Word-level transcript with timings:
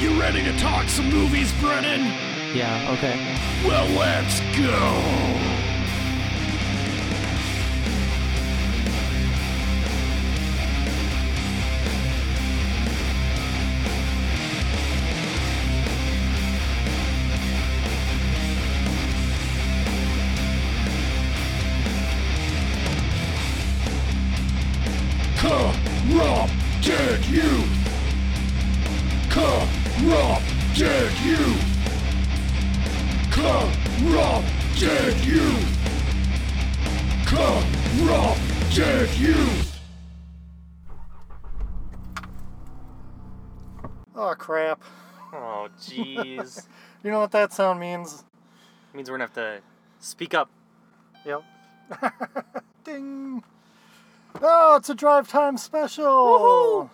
You 0.00 0.18
ready 0.18 0.42
to 0.44 0.56
talk 0.56 0.88
some 0.88 1.10
movies, 1.10 1.52
Brennan? 1.60 2.00
Yeah, 2.56 2.90
okay. 2.92 3.20
Well, 3.68 3.86
let's 3.98 4.40
go. 4.56 5.39
Jeez. 46.04 46.66
You 47.02 47.10
know 47.10 47.20
what 47.20 47.30
that 47.30 47.54
sound 47.54 47.80
means? 47.80 48.24
It 48.92 48.96
means 48.96 49.08
we're 49.08 49.16
gonna 49.16 49.24
have 49.24 49.34
to 49.34 49.62
speak 50.00 50.34
up. 50.34 50.50
Yep. 51.24 51.42
Ding. 52.84 53.42
Oh, 54.42 54.76
it's 54.76 54.90
a 54.90 54.94
drive 54.94 55.26
time 55.26 55.56
special. 55.56 56.90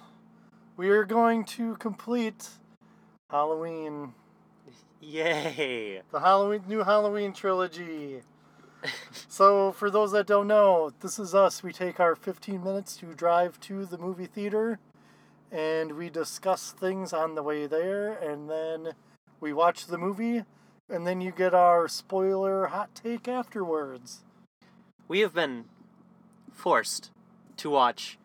We 0.76 0.90
are 0.90 1.04
going 1.04 1.44
to 1.44 1.74
complete 1.76 2.50
Halloween, 3.30 4.14
Yay! 5.00 6.02
the 6.12 6.20
Halloween 6.20 6.62
new 6.68 6.84
Halloween 6.84 7.32
trilogy. 7.32 8.22
so, 9.28 9.72
for 9.72 9.90
those 9.90 10.12
that 10.12 10.26
don't 10.26 10.46
know, 10.46 10.92
this 11.00 11.18
is 11.18 11.34
us. 11.34 11.62
We 11.62 11.72
take 11.72 11.98
our 11.98 12.14
15 12.14 12.62
minutes 12.62 12.96
to 12.98 13.06
drive 13.06 13.58
to 13.60 13.84
the 13.84 13.98
movie 13.98 14.26
theater 14.26 14.78
and 15.50 15.92
we 15.92 16.10
discuss 16.10 16.72
things 16.72 17.12
on 17.12 17.34
the 17.34 17.42
way 17.42 17.66
there 17.66 18.12
and 18.12 18.48
then 18.50 18.92
we 19.40 19.52
watch 19.52 19.86
the 19.86 19.98
movie 19.98 20.44
and 20.88 21.06
then 21.06 21.20
you 21.20 21.32
get 21.32 21.54
our 21.54 21.88
spoiler 21.88 22.66
hot 22.66 22.94
take 22.94 23.28
afterwards. 23.28 24.24
We 25.08 25.20
have 25.20 25.34
been 25.34 25.66
forced 26.52 27.10
to 27.58 27.70
watch 27.70 28.18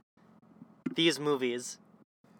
these 0.95 1.19
movies. 1.19 1.78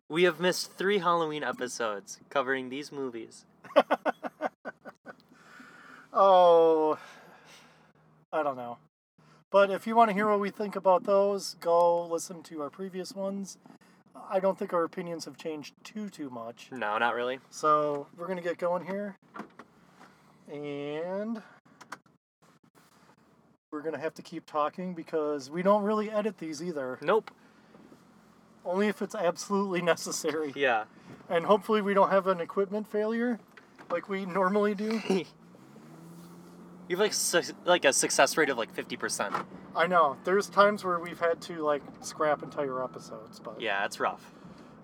We 0.10 0.24
have 0.24 0.40
missed 0.40 0.74
three 0.74 1.00
Halloween 1.00 1.44
episodes 1.44 2.20
covering 2.30 2.70
these 2.70 2.92
movies. 2.92 3.46
Oh, 6.14 6.98
I 8.34 8.44
don't 8.44 8.58
know. 8.58 8.78
But 9.50 9.72
if 9.72 9.88
you 9.88 9.96
want 9.96 10.10
to 10.10 10.14
hear 10.14 10.28
what 10.28 10.40
we 10.40 10.50
think 10.50 10.76
about 10.76 11.04
those, 11.06 11.56
go 11.60 12.06
listen 12.06 12.44
to 12.44 12.62
our 12.62 12.70
previous 12.70 13.14
ones. 13.14 13.58
I 14.32 14.40
don't 14.40 14.58
think 14.58 14.72
our 14.72 14.86
opinions 14.86 15.26
have 15.26 15.36
changed 15.36 15.74
too 15.84 16.10
too 16.10 16.30
much. 16.30 16.70
No, 16.72 16.98
not 16.98 17.16
really. 17.16 17.40
So 17.50 18.08
we're 18.18 18.28
gonna 18.28 18.42
get 18.42 18.58
going 18.58 18.86
here, 18.86 19.18
and 20.50 21.42
we're 23.72 23.82
gonna 23.82 24.00
have 24.00 24.14
to 24.14 24.22
keep 24.22 24.46
talking 24.46 24.94
because 24.94 25.50
we 25.50 25.62
don't 25.62 25.84
really 25.84 26.10
edit 26.10 26.38
these 26.38 26.64
either. 26.64 26.98
Nope. 27.02 27.30
Only 28.64 28.88
if 28.88 29.02
it's 29.02 29.16
absolutely 29.16 29.82
necessary. 29.94 30.54
Yeah. 30.56 30.86
And 31.30 31.46
hopefully 31.46 31.82
we 31.82 31.94
don't 31.94 32.10
have 32.10 32.28
an 32.28 32.40
equipment 32.40 32.88
failure, 32.88 33.38
like 33.90 34.08
we 34.08 34.26
normally 34.26 34.76
do. 34.76 35.02
You've 36.88 37.00
like 37.00 37.14
su- 37.14 37.54
like 37.66 37.84
a 37.84 37.92
success 37.92 38.38
rate 38.38 38.50
of 38.50 38.58
like 38.58 38.74
fifty 38.74 38.96
percent. 38.96 39.36
I 39.76 39.88
know. 39.88 40.18
There's 40.24 40.50
times 40.50 40.84
where 40.84 41.00
we've 41.00 41.20
had 41.20 41.42
to 41.44 41.64
like 41.64 41.82
scrap 42.02 42.44
entire 42.44 42.84
episodes, 42.84 43.40
but 43.40 43.60
Yeah, 43.62 43.86
it's 43.86 44.00
rough. 44.00 44.34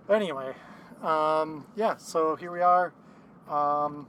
anyway, 0.10 0.54
um, 1.04 1.66
yeah. 1.76 1.98
So 1.98 2.36
here 2.36 2.52
we 2.52 2.62
are. 2.62 2.94
Um, 3.50 4.08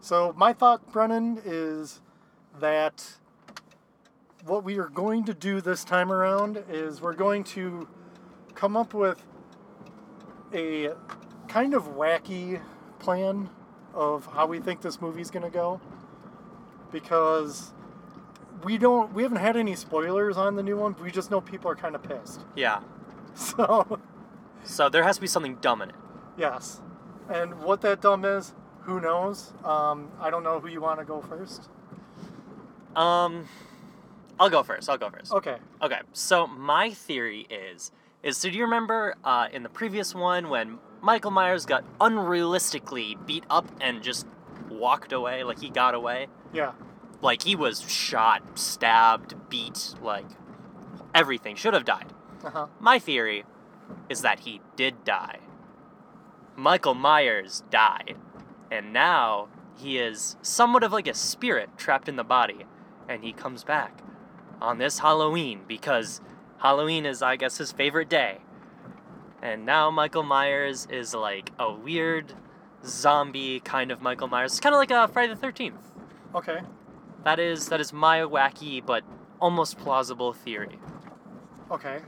so 0.00 0.32
my 0.36 0.52
thought, 0.52 0.92
Brennan, 0.92 1.40
is 1.44 2.00
that 2.60 3.18
what 4.44 4.64
we 4.64 4.78
are 4.78 4.88
going 4.88 5.24
to 5.24 5.34
do 5.34 5.60
this 5.60 5.84
time 5.84 6.12
around 6.12 6.62
is 6.70 7.00
we're 7.00 7.12
going 7.14 7.44
to 7.44 7.88
come 8.54 8.76
up 8.76 8.94
with 8.94 9.22
a 10.52 10.90
kind 11.48 11.74
of 11.74 11.96
wacky 11.96 12.60
plan 12.98 13.50
of 13.94 14.26
how 14.26 14.46
we 14.46 14.60
think 14.60 14.80
this 14.80 15.00
movie's 15.00 15.30
going 15.30 15.42
to 15.44 15.50
go 15.50 15.80
because 16.90 17.72
we 18.64 18.78
don't 18.78 19.12
we 19.14 19.22
haven't 19.22 19.38
had 19.38 19.56
any 19.56 19.74
spoilers 19.74 20.36
on 20.36 20.56
the 20.56 20.62
new 20.62 20.76
one 20.76 20.94
we 21.02 21.10
just 21.10 21.30
know 21.30 21.40
people 21.40 21.70
are 21.70 21.76
kind 21.76 21.94
of 21.94 22.02
pissed 22.02 22.44
Yeah. 22.56 22.80
so 23.34 23.98
So 24.64 24.88
there 24.88 25.02
has 25.04 25.16
to 25.16 25.20
be 25.20 25.26
something 25.28 25.56
dumb 25.56 25.82
in 25.82 25.90
it. 25.90 25.94
Yes. 26.36 26.80
And 27.28 27.60
what 27.62 27.80
that 27.82 28.00
dumb 28.00 28.24
is, 28.24 28.54
who 28.82 29.00
knows? 29.00 29.52
Um, 29.64 30.10
I 30.20 30.30
don't 30.30 30.42
know 30.42 30.60
who 30.60 30.68
you 30.68 30.80
want 30.80 30.98
to 30.98 31.04
go 31.04 31.20
first. 31.22 31.68
Um, 32.96 33.46
I'll 34.40 34.50
go 34.50 34.62
first. 34.62 34.88
I'll 34.88 34.98
go 34.98 35.10
first. 35.10 35.32
Okay. 35.32 35.56
Okay, 35.82 36.00
so 36.12 36.46
my 36.46 36.90
theory 36.90 37.46
is 37.50 37.92
is 38.22 38.36
so 38.36 38.50
do 38.50 38.56
you 38.56 38.64
remember 38.64 39.14
uh, 39.24 39.48
in 39.52 39.62
the 39.62 39.68
previous 39.68 40.14
one 40.14 40.48
when 40.48 40.78
Michael 41.00 41.30
Myers 41.30 41.64
got 41.66 41.84
unrealistically 42.00 43.24
beat 43.26 43.44
up 43.48 43.66
and 43.80 44.02
just 44.02 44.26
walked 44.68 45.12
away, 45.12 45.44
like 45.44 45.60
he 45.60 45.70
got 45.70 45.94
away, 45.94 46.26
Yeah. 46.52 46.72
Like 47.20 47.42
he 47.42 47.56
was 47.56 47.80
shot, 47.80 48.58
stabbed, 48.58 49.34
beat, 49.48 49.94
like 50.02 50.26
everything 51.14 51.56
should 51.56 51.74
have 51.74 51.84
died. 51.84 52.12
Uh 52.44 52.50
huh. 52.50 52.66
My 52.78 52.98
theory 52.98 53.44
is 54.08 54.22
that 54.22 54.40
he 54.40 54.60
did 54.76 55.04
die. 55.04 55.40
Michael 56.56 56.94
Myers 56.94 57.62
died, 57.70 58.16
and 58.70 58.92
now 58.92 59.48
he 59.76 59.98
is 59.98 60.36
somewhat 60.42 60.82
of 60.82 60.92
like 60.92 61.08
a 61.08 61.14
spirit 61.14 61.70
trapped 61.76 62.08
in 62.08 62.16
the 62.16 62.24
body, 62.24 62.66
and 63.08 63.22
he 63.22 63.32
comes 63.32 63.64
back 63.64 64.00
on 64.60 64.78
this 64.78 64.98
Halloween 64.98 65.60
because 65.66 66.20
Halloween 66.58 67.06
is, 67.06 67.22
I 67.22 67.36
guess, 67.36 67.58
his 67.58 67.72
favorite 67.72 68.08
day. 68.08 68.38
And 69.40 69.64
now 69.64 69.90
Michael 69.90 70.24
Myers 70.24 70.86
is 70.90 71.14
like 71.14 71.52
a 71.58 71.72
weird 71.72 72.34
zombie 72.84 73.60
kind 73.60 73.92
of 73.92 74.02
Michael 74.02 74.26
Myers. 74.26 74.52
It's 74.52 74.60
kind 74.60 74.74
of 74.74 74.78
like 74.78 74.90
a 74.90 75.06
Friday 75.06 75.32
the 75.32 75.38
Thirteenth. 75.40 75.78
Okay. 76.34 76.60
That 77.24 77.38
is 77.38 77.68
that 77.68 77.80
is 77.80 77.92
my 77.92 78.20
wacky 78.20 78.84
but 78.84 79.04
almost 79.40 79.78
plausible 79.78 80.32
theory. 80.32 80.78
Okay. 81.70 82.00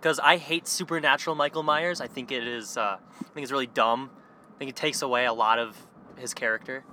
because 0.00 0.18
I 0.20 0.36
hate 0.36 0.68
supernatural 0.68 1.34
Michael 1.36 1.62
Myers. 1.62 2.00
I 2.00 2.06
think 2.06 2.30
it 2.32 2.46
is. 2.46 2.76
Uh, 2.76 2.98
I 3.20 3.24
think 3.34 3.42
it's 3.44 3.52
really 3.52 3.66
dumb. 3.66 4.10
I 4.54 4.58
think 4.58 4.68
it 4.70 4.76
takes 4.76 5.02
away 5.02 5.26
a 5.26 5.32
lot 5.32 5.58
of 5.58 5.76
his 6.16 6.34
character. 6.34 6.84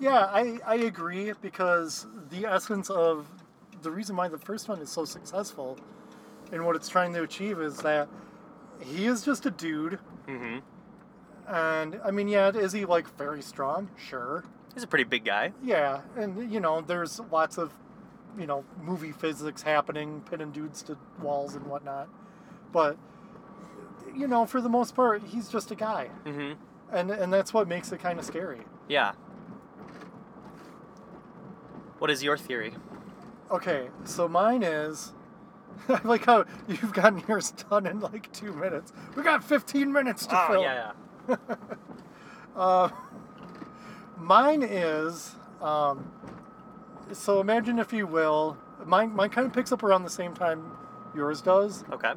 Yeah, 0.00 0.24
I, 0.26 0.58
I 0.66 0.76
agree 0.76 1.32
because 1.40 2.06
the 2.30 2.46
essence 2.46 2.90
of 2.90 3.26
the 3.82 3.90
reason 3.90 4.16
why 4.16 4.28
the 4.28 4.38
first 4.38 4.68
one 4.68 4.80
is 4.80 4.90
so 4.90 5.04
successful 5.04 5.78
and 6.52 6.64
what 6.64 6.76
it's 6.76 6.88
trying 6.88 7.12
to 7.14 7.22
achieve 7.22 7.60
is 7.60 7.76
that 7.78 8.08
he 8.80 9.06
is 9.06 9.22
just 9.22 9.46
a 9.46 9.50
dude. 9.50 9.98
Mm-hmm. 10.28 10.58
And 11.54 12.00
I 12.04 12.10
mean, 12.10 12.28
yeah, 12.28 12.48
is 12.50 12.72
he 12.72 12.84
like 12.86 13.06
very 13.16 13.42
strong? 13.42 13.90
Sure. 13.96 14.44
He's 14.74 14.82
a 14.82 14.86
pretty 14.86 15.04
big 15.04 15.24
guy. 15.24 15.52
Yeah, 15.62 16.00
and 16.16 16.52
you 16.52 16.60
know, 16.60 16.80
there's 16.80 17.20
lots 17.30 17.58
of, 17.58 17.72
you 18.38 18.46
know, 18.46 18.64
movie 18.82 19.12
physics 19.12 19.62
happening, 19.62 20.22
pinning 20.28 20.50
dudes 20.50 20.82
to 20.84 20.96
walls 21.22 21.54
and 21.54 21.66
whatnot. 21.66 22.08
But, 22.72 22.96
you 24.14 24.26
know, 24.26 24.46
for 24.46 24.60
the 24.60 24.68
most 24.68 24.96
part, 24.96 25.22
he's 25.24 25.48
just 25.48 25.70
a 25.70 25.74
guy, 25.76 26.10
Mm-hmm. 26.24 26.54
and 26.94 27.10
and 27.10 27.32
that's 27.32 27.54
what 27.54 27.68
makes 27.68 27.92
it 27.92 28.00
kind 28.00 28.18
of 28.18 28.24
scary. 28.24 28.62
Yeah. 28.88 29.12
What 31.98 32.10
is 32.10 32.22
your 32.22 32.36
theory? 32.36 32.74
Okay, 33.50 33.88
so 34.04 34.26
mine 34.28 34.62
is, 34.62 35.12
I 35.88 36.00
like 36.04 36.24
how 36.26 36.44
you've 36.68 36.92
gotten 36.92 37.22
yours 37.28 37.52
done 37.70 37.86
in 37.86 38.00
like 38.00 38.32
two 38.32 38.52
minutes. 38.52 38.92
We 39.16 39.22
got 39.22 39.44
15 39.44 39.92
minutes 39.92 40.26
to 40.26 40.36
Oh 40.38 40.46
fill. 40.48 40.62
yeah, 40.62 40.92
yeah. 41.28 41.36
Uh, 42.56 42.88
mine 44.24 44.62
is, 44.62 45.36
um, 45.60 46.10
so 47.12 47.40
imagine 47.40 47.78
if 47.78 47.92
you 47.92 48.06
will, 48.06 48.56
mine 48.84 49.14
mine 49.14 49.30
kind 49.30 49.46
of 49.46 49.52
picks 49.52 49.70
up 49.72 49.82
around 49.82 50.02
the 50.02 50.10
same 50.10 50.34
time 50.34 50.72
yours 51.14 51.40
does. 51.40 51.84
Okay. 51.92 52.12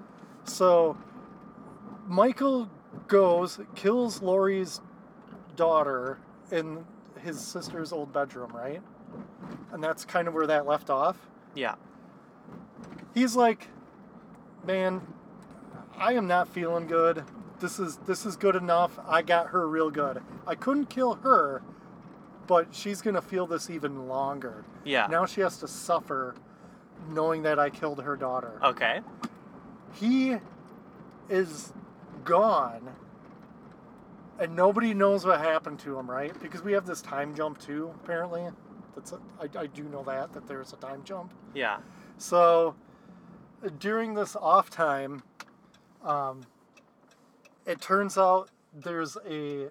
So 0.45 0.97
Michael 2.07 2.69
goes, 3.07 3.59
kills 3.75 4.21
Laurie's 4.21 4.81
daughter 5.55 6.19
in 6.51 6.85
his 7.21 7.39
sister's 7.39 7.91
old 7.91 8.13
bedroom, 8.13 8.51
right? 8.55 8.81
And 9.71 9.83
that's 9.83 10.05
kind 10.05 10.27
of 10.27 10.33
where 10.33 10.47
that 10.47 10.65
left 10.65 10.89
off. 10.89 11.17
Yeah. 11.53 11.75
He's 13.13 13.35
like, 13.35 13.67
man, 14.65 15.01
I 15.97 16.13
am 16.13 16.27
not 16.27 16.47
feeling 16.47 16.87
good. 16.87 17.23
this 17.59 17.79
is 17.79 17.97
this 18.07 18.25
is 18.25 18.35
good 18.37 18.55
enough. 18.55 18.99
I 19.07 19.21
got 19.21 19.47
her 19.47 19.67
real 19.67 19.89
good. 19.89 20.21
I 20.45 20.55
couldn't 20.55 20.89
kill 20.89 21.15
her, 21.15 21.61
but 22.47 22.73
she's 22.73 23.01
gonna 23.01 23.21
feel 23.21 23.45
this 23.45 23.69
even 23.69 24.07
longer. 24.07 24.65
Yeah. 24.83 25.07
Now 25.07 25.25
she 25.25 25.41
has 25.41 25.57
to 25.59 25.67
suffer 25.67 26.35
knowing 27.09 27.43
that 27.43 27.59
I 27.59 27.69
killed 27.69 28.01
her 28.01 28.15
daughter. 28.15 28.59
Okay. 28.63 29.01
He 29.93 30.37
is 31.29 31.73
gone. 32.23 32.89
And 34.39 34.55
nobody 34.55 34.93
knows 34.93 35.25
what 35.25 35.39
happened 35.39 35.79
to 35.79 35.97
him, 35.97 36.09
right? 36.09 36.39
Because 36.41 36.61
we 36.61 36.71
have 36.73 36.85
this 36.85 37.01
time 37.01 37.35
jump 37.35 37.59
too, 37.59 37.93
apparently. 38.03 38.47
That's 38.95 39.11
a, 39.11 39.19
I, 39.41 39.63
I 39.63 39.67
do 39.67 39.83
know 39.83 40.03
that 40.03 40.33
that 40.33 40.47
there's 40.47 40.73
a 40.73 40.77
time 40.77 41.03
jump. 41.03 41.33
Yeah. 41.53 41.79
So 42.17 42.75
during 43.79 44.13
this 44.13 44.35
off 44.35 44.69
time, 44.69 45.23
um, 46.03 46.41
it 47.65 47.81
turns 47.81 48.17
out 48.17 48.49
there's 48.73 49.17
a 49.27 49.69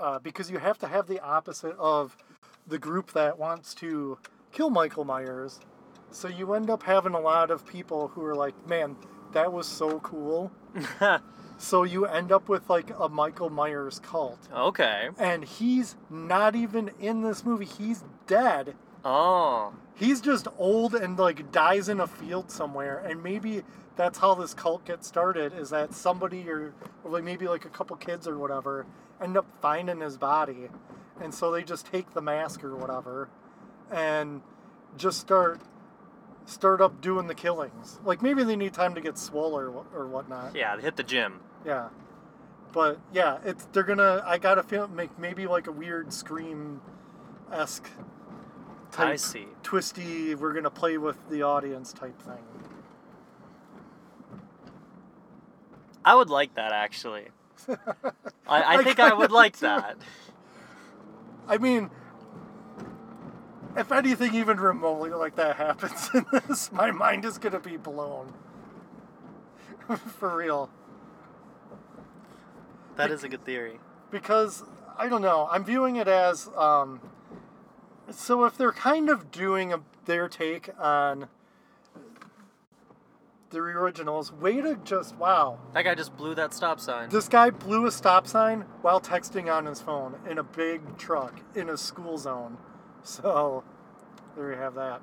uh, 0.00 0.18
because 0.18 0.50
you 0.50 0.58
have 0.58 0.78
to 0.78 0.86
have 0.88 1.06
the 1.06 1.20
opposite 1.20 1.76
of 1.78 2.16
the 2.66 2.78
group 2.78 3.12
that 3.12 3.38
wants 3.38 3.74
to 3.74 4.18
kill 4.52 4.70
Michael 4.70 5.04
Myers. 5.04 5.60
So 6.10 6.28
you 6.28 6.54
end 6.54 6.70
up 6.70 6.82
having 6.82 7.14
a 7.14 7.20
lot 7.20 7.50
of 7.50 7.66
people 7.66 8.08
who 8.08 8.24
are 8.24 8.34
like, 8.34 8.54
"Man, 8.66 8.96
that 9.32 9.52
was 9.52 9.66
so 9.66 10.00
cool." 10.00 10.52
So 11.56 11.84
you 11.84 12.06
end 12.06 12.32
up 12.32 12.48
with 12.48 12.68
like 12.68 12.90
a 12.98 13.08
Michael 13.08 13.50
Myers 13.50 14.00
cult. 14.00 14.38
okay. 14.52 15.08
And 15.18 15.44
he's 15.44 15.96
not 16.10 16.54
even 16.54 16.90
in 17.00 17.22
this 17.22 17.44
movie. 17.44 17.64
He's 17.64 18.04
dead. 18.26 18.74
Oh. 19.04 19.74
He's 19.94 20.20
just 20.20 20.48
old 20.58 20.94
and 20.94 21.18
like 21.18 21.52
dies 21.52 21.88
in 21.88 22.00
a 22.00 22.06
field 22.06 22.50
somewhere. 22.50 22.98
And 22.98 23.22
maybe 23.22 23.62
that's 23.96 24.18
how 24.18 24.34
this 24.34 24.54
cult 24.54 24.84
gets 24.84 25.06
started 25.06 25.52
is 25.52 25.70
that 25.70 25.94
somebody 25.94 26.48
or, 26.48 26.74
or 27.04 27.10
like 27.10 27.24
maybe 27.24 27.46
like 27.46 27.64
a 27.64 27.68
couple 27.68 27.96
kids 27.96 28.26
or 28.26 28.38
whatever 28.38 28.86
end 29.20 29.36
up 29.36 29.46
finding 29.60 30.00
his 30.00 30.16
body. 30.16 30.68
And 31.20 31.32
so 31.32 31.50
they 31.52 31.62
just 31.62 31.86
take 31.86 32.12
the 32.12 32.22
mask 32.22 32.64
or 32.64 32.74
whatever 32.74 33.28
and 33.90 34.42
just 34.96 35.20
start 35.20 35.60
start 36.46 36.80
up 36.80 37.00
doing 37.00 37.26
the 37.26 37.34
killings. 37.34 38.00
Like 38.04 38.22
maybe 38.22 38.42
they 38.42 38.56
need 38.56 38.74
time 38.74 38.94
to 38.94 39.00
get 39.00 39.18
swole 39.18 39.56
or, 39.56 39.68
or 39.94 40.06
whatnot. 40.06 40.56
Yeah. 40.56 40.78
Hit 40.80 40.96
the 40.96 41.02
gym. 41.02 41.40
Yeah. 41.64 41.88
But 42.72 42.98
yeah, 43.12 43.38
it's 43.44 43.66
they're 43.66 43.84
gonna. 43.84 44.20
I 44.26 44.38
gotta 44.38 44.64
feel 44.64 44.88
make 44.88 45.16
maybe 45.16 45.46
like 45.46 45.68
a 45.68 45.72
weird 45.72 46.12
scream 46.12 46.80
esque 47.52 47.88
type 48.94 49.06
I 49.14 49.16
see. 49.16 49.46
twisty. 49.62 50.34
We're 50.34 50.52
gonna 50.54 50.70
play 50.70 50.98
with 50.98 51.16
the 51.30 51.42
audience 51.42 51.92
type 51.92 52.18
thing. 52.22 52.44
I 56.04 56.14
would 56.14 56.30
like 56.30 56.54
that 56.54 56.72
actually. 56.72 57.28
I, 57.68 57.76
I 58.46 58.76
I 58.78 58.84
think 58.84 59.00
I 59.00 59.12
would 59.14 59.32
like 59.32 59.54
do. 59.54 59.60
that. 59.66 59.96
I 61.48 61.58
mean, 61.58 61.90
if 63.76 63.90
anything 63.92 64.34
even 64.34 64.58
remotely 64.58 65.10
like 65.10 65.36
that 65.36 65.56
happens 65.56 66.10
in 66.14 66.26
this, 66.32 66.72
my 66.72 66.90
mind 66.90 67.24
is 67.24 67.38
gonna 67.38 67.60
be 67.60 67.76
blown. 67.76 68.32
For 70.18 70.36
real. 70.36 70.70
That 72.96 73.10
is 73.10 73.24
a 73.24 73.28
good 73.28 73.44
theory. 73.44 73.80
because 74.10 74.62
I 74.96 75.08
don't 75.08 75.22
know. 75.22 75.48
I'm 75.50 75.64
viewing 75.64 75.96
it 75.96 76.06
as 76.06 76.48
um, 76.56 77.00
so 78.14 78.44
if 78.44 78.56
they're 78.56 78.72
kind 78.72 79.08
of 79.08 79.30
doing 79.30 79.72
a, 79.72 79.80
their 80.04 80.28
take 80.28 80.70
on 80.78 81.28
the 83.50 83.58
originals, 83.58 84.32
way 84.32 84.60
to 84.60 84.76
just 84.84 85.16
wow. 85.16 85.58
That 85.72 85.82
guy 85.84 85.94
just 85.94 86.16
blew 86.16 86.34
that 86.34 86.52
stop 86.52 86.80
sign. 86.80 87.08
This 87.10 87.28
guy 87.28 87.50
blew 87.50 87.86
a 87.86 87.90
stop 87.92 88.26
sign 88.26 88.62
while 88.82 89.00
texting 89.00 89.52
on 89.52 89.66
his 89.66 89.80
phone 89.80 90.16
in 90.28 90.38
a 90.38 90.42
big 90.42 90.98
truck 90.98 91.40
in 91.54 91.68
a 91.70 91.76
school 91.76 92.18
zone. 92.18 92.58
So 93.02 93.62
there 94.36 94.50
you 94.50 94.58
have 94.58 94.74
that. 94.74 95.00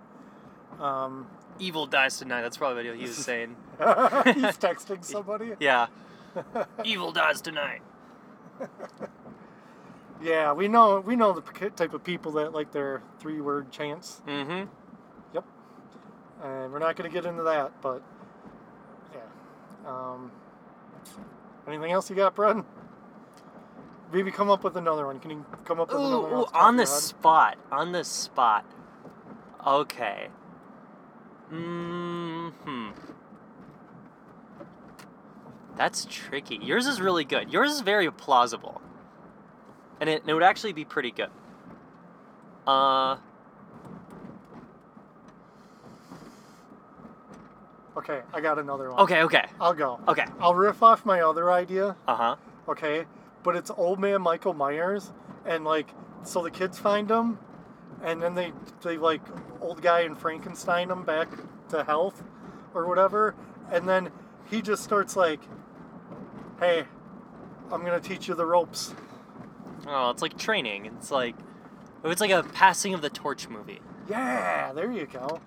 Um, 0.80 1.28
Evil 1.60 1.86
dies 1.86 2.18
tonight. 2.18 2.42
That's 2.42 2.58
probably 2.58 2.88
what 2.88 2.98
he 2.98 3.04
was 3.04 3.16
saying. 3.26 3.56
he's 3.78 3.86
texting 4.58 5.04
somebody. 5.06 5.52
Yeah. 5.60 5.88
Evil 6.84 7.12
dies 7.12 7.42
tonight. 7.42 7.82
Yeah, 10.22 10.54
we 10.54 10.68
know 10.68 11.00
we 11.00 11.16
know 11.16 11.34
the 11.34 11.70
type 11.72 11.94
of 11.94 12.04
people 12.04 12.32
that 12.34 12.54
like 12.54 12.72
their 12.72 13.02
three 13.20 13.42
word 13.42 13.72
chants. 13.72 14.22
Mm-hmm. 14.28 14.68
Yep. 15.34 15.46
And 16.44 16.72
we're 16.72 16.80
not 16.80 16.96
going 16.96 17.10
to 17.10 17.14
get 17.14 17.26
into 17.26 17.44
that, 17.44 17.82
but 17.82 18.04
yeah. 19.14 19.90
Um, 19.90 20.32
anything 21.68 21.92
else 21.92 22.10
you 22.10 22.16
got, 22.16 22.36
Brad? 22.36 22.64
Maybe 24.14 24.30
come 24.30 24.50
up 24.50 24.64
with 24.64 24.76
another 24.76 25.08
one. 25.08 25.20
Can 25.20 25.32
you 25.32 25.46
come 25.66 25.80
up 25.80 25.92
with 25.92 26.02
Ooh, 26.02 26.06
another 26.06 26.22
one? 26.24 26.34
ooh, 26.34 26.44
off 26.44 26.52
the 26.52 26.54
top 26.54 26.64
on 26.64 26.76
the 26.78 26.86
spot. 26.86 27.58
On 27.72 27.92
the 27.92 28.04
spot. 28.04 28.66
Okay. 29.66 30.28
Hmm. 31.50 32.50
That's 35.78 36.06
tricky. 36.10 36.60
Yours 36.62 36.86
is 36.86 37.02
really 37.02 37.24
good. 37.24 37.52
Yours 37.52 37.72
is 37.72 37.82
very 37.82 38.12
plausible. 38.12 38.82
And 40.02 40.10
it, 40.10 40.24
it 40.28 40.34
would 40.34 40.44
actually 40.44 40.74
be 40.74 40.84
pretty 40.84 41.12
good. 41.12 41.30
Uh, 42.68 43.16
Okay, 47.98 48.22
I 48.34 48.40
got 48.40 48.58
another 48.58 48.90
one. 48.90 49.02
okay, 49.02 49.22
okay. 49.24 49.46
I'll 49.60 49.74
go. 49.74 50.00
Okay. 50.08 50.26
I'll 50.40 50.56
riff 50.56 50.82
off 50.82 51.06
my 51.06 51.22
other 51.22 51.52
idea, 51.52 51.96
Uh 52.08 52.16
huh. 52.16 52.36
okay? 52.70 53.06
But 53.44 53.58
it's 53.58 53.70
old 53.70 54.00
man 54.00 54.22
Michael 54.22 54.54
Myers, 54.54 55.12
and 55.46 55.66
like, 55.66 55.90
so 56.24 56.42
the 56.42 56.50
kids 56.52 56.80
find 56.80 57.12
him, 57.12 57.38
and 58.02 58.22
then 58.22 58.34
they, 58.34 58.54
they 58.82 58.98
like, 58.98 59.20
old 59.60 59.82
guy 59.82 60.00
and 60.02 60.18
Frankenstein 60.18 60.90
him 60.90 61.04
back 61.04 61.28
to 61.70 61.84
health 61.84 62.24
or 62.74 62.88
whatever, 62.88 63.36
and 63.70 63.88
then 63.90 64.10
he 64.50 64.62
just 64.62 64.86
starts 64.86 65.18
like, 65.18 65.42
hey, 66.62 66.86
I'm 67.74 67.84
gonna 67.84 68.00
teach 68.00 68.30
you 68.30 68.36
the 68.36 68.46
ropes. 68.46 68.96
Oh, 69.88 70.10
it's 70.10 70.22
like 70.22 70.38
training. 70.38 70.86
It's 70.86 71.12
like. 71.12 71.36
It's 72.04 72.22
like 72.22 72.32
a 72.32 72.42
passing 72.44 72.94
of 72.96 73.02
the 73.02 73.10
torch 73.12 73.48
movie. 73.48 73.80
Yeah, 74.10 74.74
there 74.74 74.92
you 74.92 75.06
go. 75.06 75.40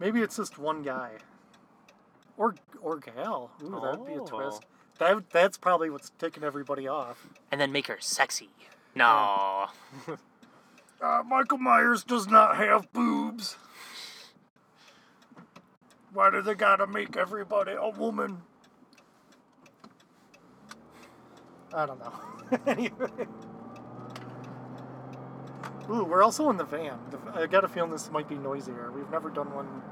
Maybe 0.00 0.20
it's 0.22 0.36
just 0.36 0.58
one 0.58 0.82
guy. 0.82 1.10
Or 2.38 2.54
or 2.80 2.98
gal. 2.98 3.50
Ooh, 3.62 3.78
that'd 3.82 4.06
be 4.06 4.14
a 4.14 4.22
Oh. 4.22 4.26
twist. 4.26 4.62
That 4.98 5.28
that's 5.30 5.58
probably 5.58 5.90
what's 5.90 6.10
ticking 6.18 6.44
everybody 6.44 6.88
off. 6.88 7.26
And 7.50 7.60
then 7.60 7.72
make 7.72 7.86
her 7.88 7.98
sexy. 8.00 8.50
No. 8.94 9.66
Uh, 11.00 11.20
Michael 11.26 11.58
Myers 11.58 12.04
does 12.04 12.28
not 12.28 12.56
have 12.58 12.92
boobs. 12.92 13.56
Why 16.12 16.30
do 16.30 16.40
they 16.42 16.54
gotta 16.54 16.86
make 16.86 17.16
everybody 17.16 17.72
a 17.72 17.88
woman? 17.88 18.42
I 21.74 21.86
don't 21.86 21.98
know. 21.98 22.12
anyway. 22.66 23.26
Ooh, 25.90 26.04
we're 26.04 26.22
also 26.22 26.48
in 26.50 26.56
the 26.56 26.64
van. 26.64 26.98
I 27.34 27.46
got 27.46 27.64
a 27.64 27.68
feeling 27.68 27.90
this 27.90 28.10
might 28.10 28.28
be 28.28 28.36
noisier. 28.36 28.90
We've 28.92 29.10
never 29.10 29.30
done 29.30 29.52
one 29.52 29.82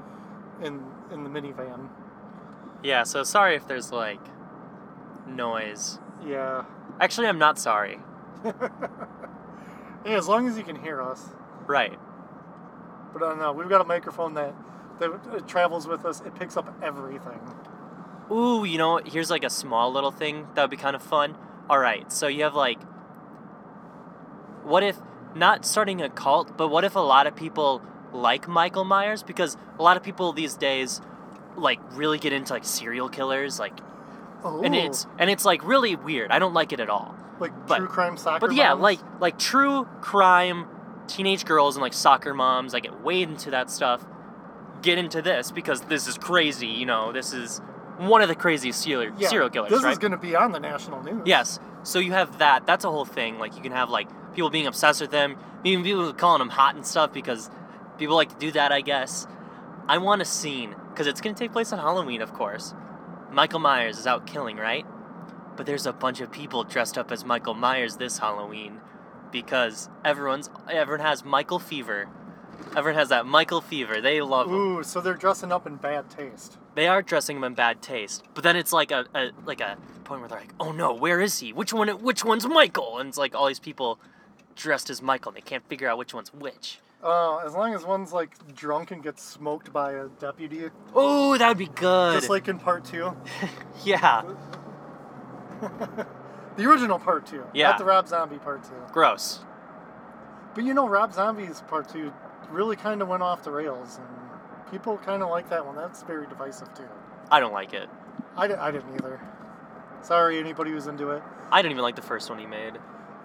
in 0.61 0.81
in 1.11 1.23
the 1.23 1.29
minivan. 1.29 1.89
Yeah, 2.83 3.03
so 3.03 3.23
sorry 3.23 3.55
if 3.55 3.67
there's 3.67 3.91
like 3.91 4.21
noise. 5.27 5.99
Yeah. 6.25 6.65
Actually, 6.99 7.27
I'm 7.27 7.39
not 7.39 7.59
sorry. 7.59 7.99
Yeah, 10.05 10.17
as 10.17 10.27
long 10.27 10.47
as 10.47 10.57
you 10.57 10.63
can 10.63 10.75
hear 10.75 11.01
us. 11.01 11.29
Right. 11.67 11.97
But 13.13 13.21
uh, 13.21 13.25
I 13.25 13.29
don't 13.29 13.39
know. 13.39 13.51
We've 13.53 13.69
got 13.69 13.81
a 13.81 13.85
microphone 13.85 14.33
that 14.35 14.53
that 14.99 15.11
it 15.33 15.47
travels 15.47 15.87
with 15.87 16.05
us. 16.05 16.21
It 16.21 16.35
picks 16.35 16.57
up 16.57 16.75
everything. 16.81 17.39
Ooh, 18.31 18.63
you 18.63 18.77
know, 18.77 18.97
here's 18.97 19.29
like 19.29 19.43
a 19.43 19.49
small 19.49 19.91
little 19.91 20.11
thing 20.11 20.47
that 20.53 20.61
would 20.61 20.71
be 20.71 20.77
kind 20.77 20.95
of 20.95 21.01
fun. 21.01 21.35
All 21.71 21.79
right, 21.79 22.11
so 22.11 22.27
you 22.27 22.43
have 22.43 22.53
like, 22.53 22.81
what 24.63 24.83
if 24.83 24.97
not 25.33 25.65
starting 25.65 26.01
a 26.01 26.09
cult, 26.09 26.57
but 26.57 26.67
what 26.67 26.83
if 26.83 26.97
a 26.97 26.99
lot 26.99 27.27
of 27.27 27.35
people 27.35 27.81
like 28.11 28.45
Michael 28.45 28.83
Myers? 28.83 29.23
Because 29.23 29.55
a 29.79 29.81
lot 29.81 29.95
of 29.95 30.03
people 30.03 30.33
these 30.33 30.55
days, 30.55 30.99
like, 31.55 31.79
really 31.93 32.17
get 32.19 32.33
into 32.33 32.51
like 32.51 32.65
serial 32.65 33.07
killers, 33.07 33.57
like, 33.57 33.79
Oh, 34.43 34.61
and 34.63 34.75
it's 34.75 35.05
oh. 35.05 35.15
and 35.19 35.29
it's 35.29 35.45
like 35.45 35.63
really 35.65 35.95
weird. 35.95 36.29
I 36.31 36.39
don't 36.39 36.53
like 36.53 36.73
it 36.73 36.81
at 36.81 36.89
all. 36.89 37.15
like 37.39 37.53
but- 37.67 37.77
true 37.77 37.87
crime 37.87 38.17
soccer. 38.17 38.47
But 38.47 38.55
yeah, 38.55 38.69
moms. 38.69 38.81
like 38.81 38.99
like 39.21 39.39
true 39.39 39.85
crime, 40.01 40.67
teenage 41.07 41.45
girls 41.45 41.75
and 41.77 41.81
like 41.81 41.93
soccer 41.93 42.33
moms. 42.33 42.73
I 42.73 42.81
get 42.81 43.01
way 43.01 43.21
into 43.21 43.51
that 43.51 43.69
stuff. 43.69 44.05
Get 44.81 44.97
into 44.97 45.21
this 45.21 45.51
because 45.51 45.81
this 45.81 46.07
is 46.07 46.17
crazy. 46.17 46.67
You 46.67 46.85
know, 46.87 47.11
this 47.13 47.33
is 47.33 47.61
one 48.07 48.21
of 48.21 48.27
the 48.29 48.35
craziest 48.35 48.81
serial 48.81 49.13
yeah, 49.17 49.29
serial 49.29 49.49
killers, 49.49 49.71
This 49.71 49.83
right? 49.83 49.91
is 49.91 49.97
going 49.97 50.11
to 50.11 50.17
be 50.17 50.35
on 50.35 50.51
the 50.51 50.59
national 50.59 51.03
news. 51.03 51.21
Yes. 51.25 51.59
So 51.83 51.99
you 51.99 52.11
have 52.13 52.39
that. 52.39 52.65
That's 52.65 52.85
a 52.85 52.91
whole 52.91 53.05
thing. 53.05 53.39
Like 53.39 53.55
you 53.55 53.61
can 53.61 53.71
have 53.71 53.89
like 53.89 54.07
people 54.33 54.49
being 54.49 54.67
obsessed 54.67 55.01
with 55.01 55.11
them, 55.11 55.35
even 55.63 55.83
people 55.83 56.11
calling 56.13 56.39
them 56.39 56.49
hot 56.49 56.75
and 56.75 56.85
stuff 56.85 57.13
because 57.13 57.49
people 57.97 58.15
like 58.15 58.29
to 58.29 58.37
do 58.37 58.51
that. 58.51 58.71
I 58.71 58.81
guess. 58.81 59.27
I 59.87 59.97
want 59.97 60.21
a 60.21 60.25
scene 60.25 60.75
because 60.89 61.07
it's 61.07 61.21
gonna 61.21 61.35
take 61.35 61.51
place 61.51 61.73
on 61.73 61.79
Halloween, 61.79 62.21
of 62.21 62.33
course. 62.33 62.73
Michael 63.31 63.59
Myers 63.59 63.97
is 63.97 64.07
out 64.07 64.27
killing, 64.27 64.57
right? 64.57 64.85
But 65.55 65.65
there's 65.65 65.85
a 65.85 65.93
bunch 65.93 66.21
of 66.21 66.31
people 66.31 66.63
dressed 66.63 66.97
up 66.97 67.11
as 67.11 67.25
Michael 67.25 67.53
Myers 67.53 67.97
this 67.97 68.19
Halloween 68.19 68.79
because 69.31 69.89
everyone's 70.05 70.49
everyone 70.69 71.05
has 71.05 71.23
Michael 71.25 71.59
fever. 71.59 72.09
Everyone 72.75 72.97
has 72.99 73.09
that 73.09 73.25
Michael 73.25 73.61
fever. 73.61 73.99
They 74.01 74.21
love 74.21 74.47
him. 74.47 74.53
Ooh, 74.53 74.83
so 74.83 75.01
they're 75.01 75.13
dressing 75.13 75.51
up 75.51 75.67
in 75.67 75.75
bad 75.75 76.09
taste. 76.09 76.57
They 76.75 76.87
are 76.87 77.01
dressing 77.01 77.37
him 77.37 77.43
in 77.43 77.53
bad 77.53 77.81
taste. 77.81 78.23
But 78.33 78.43
then 78.43 78.55
it's 78.55 78.71
like 78.71 78.91
a, 78.91 79.05
a 79.13 79.31
like 79.45 79.59
a 79.61 79.77
point 80.03 80.21
where 80.21 80.29
they're 80.29 80.39
like, 80.39 80.53
"Oh 80.59 80.71
no, 80.71 80.93
where 80.93 81.19
is 81.19 81.39
he? 81.39 81.51
Which 81.53 81.73
one 81.73 81.89
which 82.01 82.23
one's 82.23 82.45
Michael?" 82.47 82.97
And 82.99 83.09
it's 83.09 83.17
like 83.17 83.35
all 83.35 83.47
these 83.47 83.59
people 83.59 83.99
dressed 84.55 84.89
as 84.89 85.01
Michael. 85.01 85.29
And 85.31 85.37
they 85.37 85.41
can't 85.41 85.67
figure 85.67 85.87
out 85.89 85.97
which 85.97 86.13
one's 86.13 86.33
which. 86.33 86.79
Uh, 87.03 87.37
as 87.39 87.53
long 87.55 87.73
as 87.73 87.83
one's 87.83 88.13
like 88.13 88.37
drunk 88.55 88.91
and 88.91 89.01
gets 89.01 89.23
smoked 89.23 89.73
by 89.73 89.93
a 89.93 90.07
deputy, 90.19 90.69
Oh, 90.93 91.35
that 91.37 91.47
would 91.47 91.57
be 91.57 91.65
good. 91.65 92.13
just 92.13 92.29
like 92.29 92.47
in 92.47 92.59
part 92.59 92.85
two, 92.85 93.15
yeah. 93.83 94.21
the 96.57 96.65
original 96.65 96.99
part 96.99 97.25
two, 97.25 97.43
Yeah. 97.53 97.69
not 97.69 97.77
the 97.79 97.85
Rob 97.85 98.07
Zombie 98.07 98.37
part 98.37 98.63
two. 98.63 98.75
Gross. 98.91 99.39
But 100.53 100.63
you 100.63 100.73
know, 100.73 100.87
Rob 100.87 101.13
Zombie's 101.13 101.61
part 101.67 101.89
two 101.89 102.13
really 102.51 102.75
kind 102.75 103.01
of 103.01 103.07
went 103.07 103.23
off 103.23 103.43
the 103.43 103.51
rails, 103.51 103.97
and 103.99 104.71
people 104.71 104.97
kind 104.97 105.23
of 105.23 105.29
like 105.29 105.49
that 105.49 105.65
one. 105.65 105.75
That's 105.75 106.03
very 106.03 106.27
divisive 106.27 106.73
too. 106.73 106.87
I 107.29 107.39
don't 107.39 107.53
like 107.53 107.73
it. 107.73 107.89
I, 108.35 108.47
di- 108.47 108.53
I 108.55 108.71
didn't 108.71 108.93
either. 108.95 109.19
Sorry, 110.01 110.39
anybody 110.39 110.71
who's 110.71 110.87
into 110.87 111.11
it. 111.11 111.21
I 111.51 111.61
didn't 111.61 111.73
even 111.73 111.83
like 111.83 111.95
the 111.95 112.01
first 112.01 112.29
one 112.29 112.39
he 112.39 112.45
made. 112.45 112.73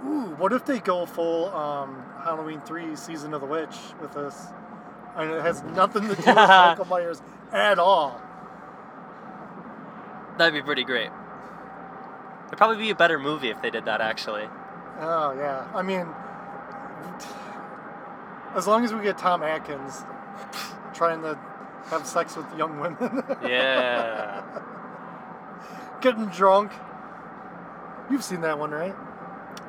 Ooh, 0.04 0.34
what 0.36 0.52
if 0.52 0.66
they 0.66 0.78
go 0.78 1.06
full 1.06 1.46
um, 1.54 2.04
Halloween 2.22 2.60
3 2.60 2.94
Season 2.96 3.32
of 3.32 3.40
the 3.40 3.46
Witch 3.46 3.74
with 4.00 4.12
this? 4.12 4.46
And 5.16 5.30
it 5.30 5.40
has 5.40 5.62
nothing 5.62 6.02
to 6.02 6.08
do 6.08 6.14
with 6.16 6.26
Michael 6.26 6.84
Myers 6.84 7.22
at 7.52 7.78
all. 7.78 8.20
That'd 10.36 10.52
be 10.52 10.62
pretty 10.62 10.84
great. 10.84 11.10
It'd 12.46 12.58
probably 12.58 12.76
be 12.76 12.90
a 12.90 12.94
better 12.94 13.18
movie 13.18 13.48
if 13.48 13.62
they 13.62 13.70
did 13.70 13.86
that, 13.86 14.02
actually. 14.02 14.46
Oh, 15.00 15.32
yeah. 15.32 15.66
I 15.74 15.80
mean, 15.82 16.06
as 18.56 18.66
long 18.66 18.84
as 18.84 18.92
we 18.94 19.02
get 19.02 19.18
Tom 19.18 19.42
Atkins 19.42 20.02
trying 20.94 21.22
to 21.22 21.38
have 21.86 22.06
sex 22.06 22.36
with 22.36 22.46
young 22.56 22.80
women, 22.80 23.22
Yeah. 23.42 24.42
getting 26.00 26.26
drunk. 26.26 26.72
You've 28.10 28.24
seen 28.24 28.40
that 28.42 28.58
one, 28.58 28.70
right? 28.70 28.94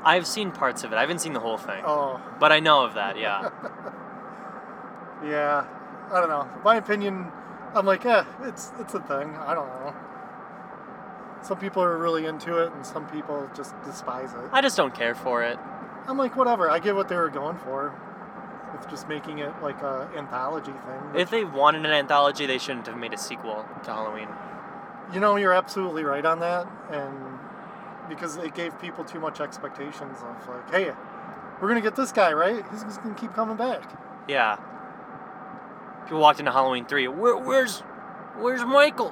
I've 0.04 0.26
seen 0.28 0.52
parts 0.52 0.84
of 0.84 0.92
it. 0.94 0.96
I 0.96 1.02
haven't 1.02 1.20
seen 1.20 1.34
the 1.34 1.40
whole 1.40 1.58
thing. 1.58 1.84
Oh, 1.86 2.22
But 2.40 2.52
I 2.52 2.60
know 2.60 2.86
of 2.86 2.94
that, 2.94 3.18
yeah. 3.18 3.50
yeah. 5.24 5.66
I 6.12 6.20
don't 6.20 6.30
know. 6.30 6.48
My 6.64 6.78
opinion, 6.78 7.32
I'm 7.74 7.86
like, 7.86 8.06
eh, 8.06 8.24
it's 8.44 8.72
it's 8.80 8.94
a 8.94 9.00
thing. 9.02 9.36
I 9.36 9.54
don't 9.54 9.68
know. 9.68 9.94
Some 11.42 11.58
people 11.58 11.84
are 11.84 11.98
really 11.98 12.26
into 12.26 12.58
it, 12.64 12.72
and 12.72 12.86
some 12.86 13.06
people 13.08 13.50
just 13.56 13.74
despise 13.84 14.32
it. 14.34 14.50
I 14.54 14.62
just 14.62 14.78
don't 14.78 14.94
care 14.96 15.14
for 15.16 15.44
it. 15.44 15.60
I'm 16.08 16.18
like, 16.18 16.36
whatever. 16.38 16.70
I 16.70 16.80
get 16.80 16.96
what 16.96 17.10
they 17.10 17.16
were 17.18 17.30
going 17.30 17.58
for, 17.58 17.94
with 18.78 18.90
just 18.90 19.08
making 19.08 19.40
it 19.40 19.52
like 19.62 19.82
a 19.82 20.10
anthology 20.16 20.72
thing. 20.72 21.20
If 21.20 21.30
they 21.30 21.44
wanted 21.44 21.86
an 21.86 21.92
anthology, 21.92 22.46
they 22.46 22.58
shouldn't 22.58 22.88
have 22.88 22.98
made 22.98 23.14
a 23.14 23.18
sequel 23.18 23.66
to 23.84 23.92
Halloween. 23.92 24.30
You 25.14 25.20
know, 25.20 25.36
you're 25.36 25.54
absolutely 25.54 26.04
right 26.04 26.26
on 26.26 26.40
that, 26.40 26.68
and 26.92 27.40
because 28.10 28.38
it 28.38 28.56
gave 28.56 28.80
people 28.80 29.04
too 29.04 29.20
much 29.20 29.40
expectations 29.40 30.18
of 30.22 30.48
like, 30.48 30.72
hey, 30.72 30.92
we're 31.62 31.68
gonna 31.68 31.82
get 31.82 31.96
this 31.96 32.12
guy, 32.12 32.34
right? 32.34 32.64
He's 32.72 32.84
just 32.84 33.02
gonna 33.02 33.16
keep 33.16 33.34
coming 33.34 33.58
back. 33.58 33.84
Yeah. 34.28 34.58
People 36.04 36.20
walked 36.20 36.40
into 36.40 36.52
Halloween 36.52 36.86
3. 36.86 37.08
Where, 37.10 37.38
where's 37.38 37.80
where's 38.38 38.64
Michael? 38.64 39.12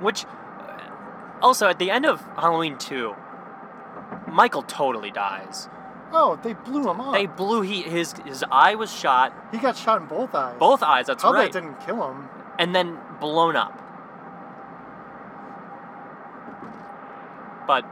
Which 0.00 0.24
uh, 0.24 0.78
also 1.40 1.68
at 1.68 1.78
the 1.78 1.90
end 1.90 2.06
of 2.06 2.20
Halloween 2.36 2.78
2, 2.78 3.14
Michael 4.28 4.62
totally 4.62 5.10
dies. 5.10 5.68
Oh, 6.14 6.38
they 6.42 6.52
blew 6.52 6.90
him 6.90 7.00
up. 7.00 7.14
They 7.14 7.26
blew 7.26 7.62
he 7.62 7.82
his 7.82 8.12
his 8.24 8.44
eye 8.50 8.74
was 8.74 8.92
shot, 8.92 9.32
he 9.50 9.58
got 9.58 9.76
shot 9.76 10.00
in 10.02 10.06
both 10.08 10.34
eyes. 10.34 10.56
both 10.58 10.82
eyes, 10.82 11.06
that's 11.06 11.22
How 11.22 11.32
right. 11.32 11.50
that 11.52 11.60
didn't 11.60 11.80
kill 11.86 12.06
him? 12.10 12.28
and 12.58 12.74
then 12.74 12.98
blown 13.20 13.56
up. 13.56 13.78
But 17.66 17.82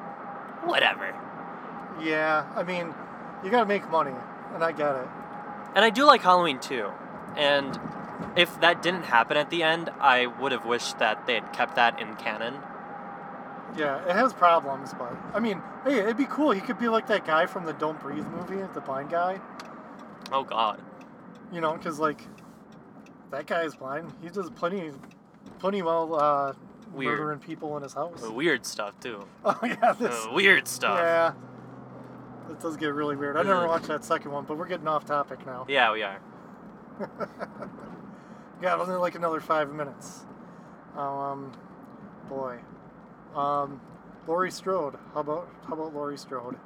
whatever. 0.64 1.14
Yeah, 2.02 2.46
I 2.54 2.62
mean, 2.62 2.94
you 3.44 3.50
gotta 3.50 3.66
make 3.66 3.88
money, 3.90 4.14
and 4.54 4.62
I 4.64 4.72
get 4.72 4.94
it. 4.96 5.08
And 5.74 5.84
I 5.84 5.90
do 5.90 6.04
like 6.04 6.22
Halloween 6.22 6.58
too. 6.58 6.90
And 7.36 7.78
if 8.36 8.60
that 8.60 8.82
didn't 8.82 9.04
happen 9.04 9.36
at 9.36 9.50
the 9.50 9.62
end, 9.62 9.90
I 10.00 10.26
would 10.26 10.52
have 10.52 10.64
wished 10.66 10.98
that 10.98 11.26
they 11.26 11.34
had 11.34 11.52
kept 11.52 11.76
that 11.76 12.00
in 12.00 12.16
canon. 12.16 12.54
Yeah, 13.76 14.04
it 14.06 14.12
has 14.14 14.32
problems, 14.32 14.92
but 14.98 15.16
I 15.34 15.40
mean, 15.40 15.62
hey, 15.84 16.00
it'd 16.00 16.16
be 16.16 16.26
cool. 16.26 16.50
He 16.50 16.60
could 16.60 16.78
be 16.78 16.88
like 16.88 17.06
that 17.08 17.24
guy 17.24 17.46
from 17.46 17.64
the 17.64 17.72
Don't 17.72 17.98
Breathe 18.00 18.26
movie, 18.26 18.62
the 18.74 18.80
blind 18.80 19.10
guy. 19.10 19.40
Oh 20.32 20.44
god. 20.44 20.80
You 21.52 21.60
know, 21.60 21.72
because 21.74 21.98
like 21.98 22.20
that 23.30 23.46
guy 23.46 23.62
is 23.62 23.74
blind. 23.76 24.12
He 24.22 24.28
does 24.28 24.50
plenty, 24.50 24.92
plenty 25.58 25.82
well 25.82 26.14
uh, 26.14 26.52
Weird. 26.92 27.18
murdering 27.18 27.38
people 27.38 27.76
in 27.76 27.82
his 27.82 27.94
house. 27.94 28.22
Weird 28.22 28.66
stuff 28.66 28.98
too. 29.00 29.26
Oh 29.44 29.58
yeah, 29.62 29.92
this. 29.92 30.26
Uh, 30.26 30.32
weird 30.32 30.66
stuff. 30.68 30.98
Yeah, 30.98 31.32
it 32.50 32.60
does 32.60 32.76
get 32.76 32.92
really 32.92 33.16
weird. 33.16 33.36
I 33.36 33.42
never 33.42 33.66
watched 33.66 33.86
that 33.88 34.04
second 34.04 34.32
one, 34.32 34.44
but 34.44 34.58
we're 34.58 34.68
getting 34.68 34.88
off 34.88 35.04
topic 35.04 35.46
now. 35.46 35.64
Yeah, 35.68 35.92
we 35.92 36.02
are. 36.02 36.20
Yeah, 38.62 38.76
only 38.76 38.94
like 38.96 39.14
another 39.14 39.40
five 39.40 39.72
minutes. 39.72 40.26
Um, 40.94 41.52
boy, 42.28 42.58
um, 43.34 43.80
Laurie 44.26 44.50
Strode. 44.50 44.96
How 45.14 45.20
about 45.20 45.48
how 45.66 45.74
about 45.74 45.94
Laurie 45.94 46.18
Strode? 46.18 46.56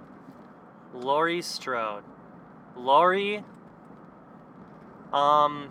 Laurie 0.92 1.42
Strode. 1.42 2.04
Laurie. 2.76 3.44
Um. 5.12 5.70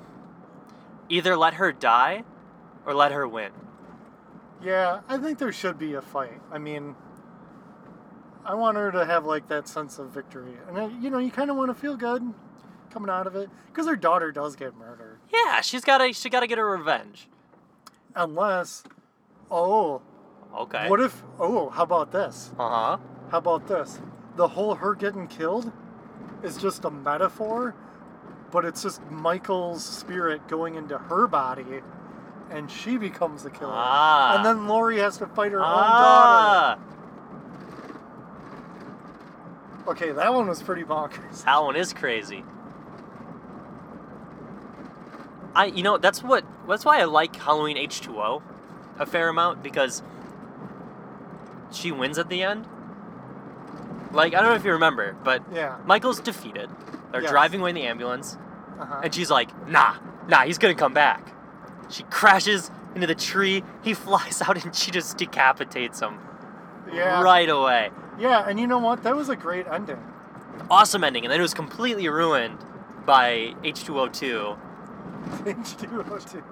Either 1.10 1.36
let 1.36 1.56
her 1.56 1.72
die, 1.72 2.24
or 2.86 2.94
let 2.94 3.12
her 3.12 3.28
win. 3.28 3.52
Yeah, 4.64 5.02
I 5.10 5.18
think 5.18 5.38
there 5.38 5.52
should 5.52 5.78
be 5.78 5.94
a 5.94 6.02
fight. 6.02 6.40
I 6.50 6.58
mean, 6.58 6.96
I 8.46 8.56
want 8.56 8.78
her 8.78 8.90
to 8.92 9.06
have 9.06 9.26
like 9.26 9.48
that 9.50 9.68
sense 9.68 10.00
of 10.00 10.10
victory, 10.12 10.54
and 10.68 10.78
uh, 10.78 10.90
you 11.02 11.10
know, 11.10 11.18
you 11.20 11.30
kind 11.30 11.52
of 11.52 11.58
want 11.58 11.70
to 11.70 11.74
feel 11.74 11.98
good 11.98 12.24
coming 12.90 13.10
out 13.10 13.28
of 13.28 13.36
it 13.36 13.50
because 13.68 13.86
her 13.86 13.98
daughter 13.98 14.32
does 14.32 14.56
get 14.56 14.76
murdered. 14.76 15.20
Yeah, 15.32 15.60
she's 15.62 15.84
gotta. 15.84 16.14
She 16.14 16.30
gotta 16.30 16.48
get 16.48 16.58
her 16.58 16.70
revenge. 16.70 17.28
Unless, 18.16 18.84
oh, 19.52 20.02
Okay. 20.56 20.88
what 20.88 21.00
if? 21.00 21.24
Oh, 21.40 21.70
how 21.70 21.84
about 21.84 22.12
this? 22.12 22.52
Uh 22.60 22.70
huh. 22.70 22.98
How 23.32 23.38
about 23.40 23.68
this? 23.68 24.00
The 24.36 24.48
whole 24.48 24.76
her 24.76 24.94
getting 24.96 25.28
killed 25.28 25.72
is 26.44 26.58
just 26.58 26.86
a 26.86 26.92
metaphor, 26.92 27.76
but 28.52 28.66
it's 28.66 28.84
just 28.84 29.02
Michael's 29.10 29.84
spirit 29.84 30.48
going 30.48 30.76
into 30.76 30.98
her 30.98 31.28
body, 31.28 31.82
and 32.52 32.70
she 32.70 32.98
becomes 32.98 33.44
the 33.44 33.50
killer. 33.50 33.74
Ah. 33.74 34.36
And 34.36 34.46
then 34.46 34.68
Laurie 34.68 35.00
has 35.00 35.18
to 35.18 35.28
fight 35.28 35.52
her 35.54 35.60
own 35.60 35.66
daughter. 35.66 36.80
Ah. 36.80 36.80
Okay, 39.88 40.12
that 40.12 40.34
one 40.34 40.48
was 40.48 40.62
pretty 40.62 40.84
bonkers. 40.84 41.44
That 41.46 41.62
one 41.64 41.76
is 41.76 41.94
crazy. 41.94 42.46
I, 45.56 45.66
you 45.66 45.84
know, 45.84 45.98
that's 45.98 46.24
what. 46.24 46.46
That's 46.68 46.86
why 46.86 47.00
I 47.02 47.04
like 47.06 47.36
Halloween 47.36 47.78
H 47.78 48.02
two 48.02 48.20
O, 48.20 48.42
a 48.98 49.06
fair 49.06 49.30
amount 49.30 49.62
because 49.62 50.02
she 51.74 51.92
wins 51.92 52.18
at 52.18 52.30
the 52.30 52.44
end. 52.44 52.68
Like 54.12 54.34
I 54.34 54.42
don't 54.42 54.50
know 54.50 54.56
if 54.56 54.64
you 54.66 54.72
remember, 54.74 55.16
but 55.24 55.42
Yeah. 55.54 55.78
Michael's 55.86 56.20
defeated. 56.20 56.70
They're 57.12 57.22
Yes. 57.22 57.32
driving 57.32 57.62
away 57.62 57.72
in 57.72 57.76
the 57.76 57.86
ambulance, 57.88 58.38
Uh-huh. 58.80 59.02
and 59.04 59.14
she's 59.14 59.30
like, 59.32 59.50
"Nah, 59.68 59.96
nah, 60.28 60.42
he's 60.42 60.58
gonna 60.58 60.76
come 60.76 60.94
back." 60.94 61.34
She 61.90 62.04
crashes 62.04 62.72
into 62.96 63.08
the 63.08 63.16
tree. 63.16 63.64
He 63.82 63.94
flies 64.06 64.42
out, 64.42 64.64
and 64.64 64.74
she 64.76 64.92
just 64.92 65.18
decapitates 65.18 66.00
him 66.00 66.20
Yeah. 66.92 67.22
right 67.22 67.50
away. 67.50 67.92
Yeah, 68.20 68.46
and 68.48 68.60
you 68.60 68.68
know 68.68 68.78
what? 68.80 69.04
That 69.04 69.16
was 69.16 69.30
a 69.30 69.36
great 69.36 69.66
ending. 69.68 69.98
Awesome 70.70 71.04
ending, 71.04 71.26
and 71.26 71.32
then 71.32 71.40
it 71.40 71.44
was 71.44 71.54
completely 71.56 72.08
ruined 72.10 72.60
by 73.06 73.54
H 73.64 73.84
two 73.84 74.00
O 74.00 74.08
two. 74.08 74.56
H2O2. 75.46 76.44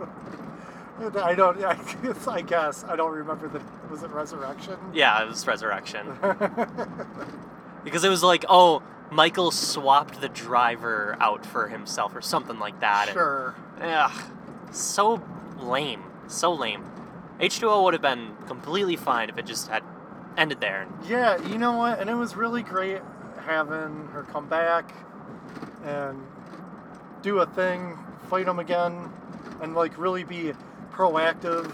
I 1.24 1.36
don't. 1.36 1.64
I 1.64 1.76
guess, 2.04 2.28
I 2.28 2.42
guess 2.42 2.84
I 2.86 2.96
don't 2.96 3.12
remember 3.14 3.48
the. 3.48 3.62
Was 3.90 4.04
it 4.04 4.12
Resurrection? 4.12 4.78
Yeah, 4.94 5.22
it 5.24 5.28
was 5.28 5.46
Resurrection. 5.48 6.18
because 7.84 8.04
it 8.04 8.10
was 8.10 8.24
like, 8.24 8.46
oh, 8.50 8.82
Michael 9.12 9.52
swapped 9.52 10.22
the 10.22 10.30
driver 10.30 11.18
out 11.20 11.46
for 11.46 11.68
himself 11.68 12.16
or 12.16 12.22
something 12.22 12.60
like 12.60 12.80
that. 12.80 13.08
and- 13.08 13.14
sure. 13.14 13.56
ugh, 13.82 14.12
so 14.72 15.22
lame. 15.60 16.04
So 16.28 16.54
lame. 16.54 16.86
H2O 17.40 17.84
would 17.84 17.94
have 17.94 18.02
been 18.04 18.36
completely 18.48 18.96
fine 18.96 19.30
if 19.30 19.38
it 19.38 19.46
just 19.46 19.68
had 19.68 19.84
ended 20.38 20.62
there. 20.62 20.88
Yeah, 21.10 21.42
you 21.48 21.58
know 21.58 21.74
what? 21.74 22.00
And 22.00 22.10
it 22.10 22.14
was 22.14 22.36
really 22.36 22.62
great 22.62 23.02
having 23.46 24.08
her 24.14 24.24
come 24.32 24.48
back 24.48 24.94
and 25.84 26.22
do 27.24 27.40
a 27.40 27.46
thing, 27.48 27.98
fight 28.30 28.48
him 28.48 28.60
again, 28.60 29.12
and 29.62 29.74
like 29.76 29.98
really 29.98 30.24
be 30.24 30.54
proactive. 30.92 31.72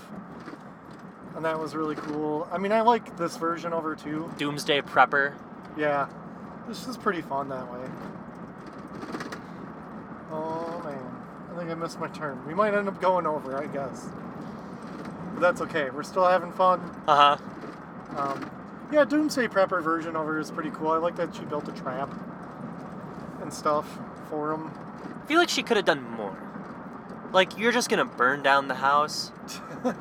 and 1.36 1.46
that 1.46 1.60
was 1.60 1.76
really 1.76 1.96
cool. 1.96 2.48
I 2.52 2.58
mean, 2.58 2.72
I 2.72 2.82
like 2.82 3.18
this 3.18 3.38
version 3.38 3.74
over 3.74 3.96
too. 3.96 4.32
Doomsday 4.38 4.82
Prepper. 4.82 5.34
Yeah, 5.78 6.08
this 6.68 6.88
is 6.88 6.98
pretty 6.98 7.22
fun 7.22 7.50
that 7.50 7.72
way. 7.72 7.88
Oh 10.32 10.82
man, 10.84 11.16
I 11.54 11.58
think 11.58 11.70
I 11.72 11.76
missed 11.76 12.00
my 12.00 12.08
turn. 12.08 12.46
We 12.46 12.54
might 12.54 12.74
end 12.74 12.88
up 12.88 13.00
going 13.02 13.26
over, 13.26 13.58
I 13.58 13.68
guess. 13.68 14.08
But 15.34 15.42
that's 15.42 15.62
okay. 15.62 15.90
We're 15.90 16.04
still 16.04 16.26
having 16.26 16.52
fun. 16.52 16.80
Uh 17.08 17.38
huh. 17.38 18.18
Um, 18.18 18.50
yeah, 18.92 19.06
Doomsday 19.06 19.48
Prepper 19.48 19.82
version 19.84 20.16
over 20.16 20.40
is 20.40 20.50
pretty 20.52 20.72
cool. 20.72 20.90
I 20.90 20.98
like 20.98 21.16
that 21.18 21.36
she 21.36 21.44
built 21.44 21.68
a 21.68 21.72
trap 21.74 22.10
and 23.42 23.54
stuff 23.54 24.00
for 24.30 24.52
him. 24.54 24.72
I 25.24 25.26
feel 25.28 25.38
like 25.40 25.50
she 25.50 25.62
could 25.62 25.78
have 25.78 25.86
done 25.86 26.04
more. 26.12 26.36
Like 27.34 27.58
you're 27.58 27.72
just 27.72 27.90
gonna 27.90 28.06
burn 28.06 28.42
down 28.44 28.68
the 28.68 28.76
house. 28.76 29.32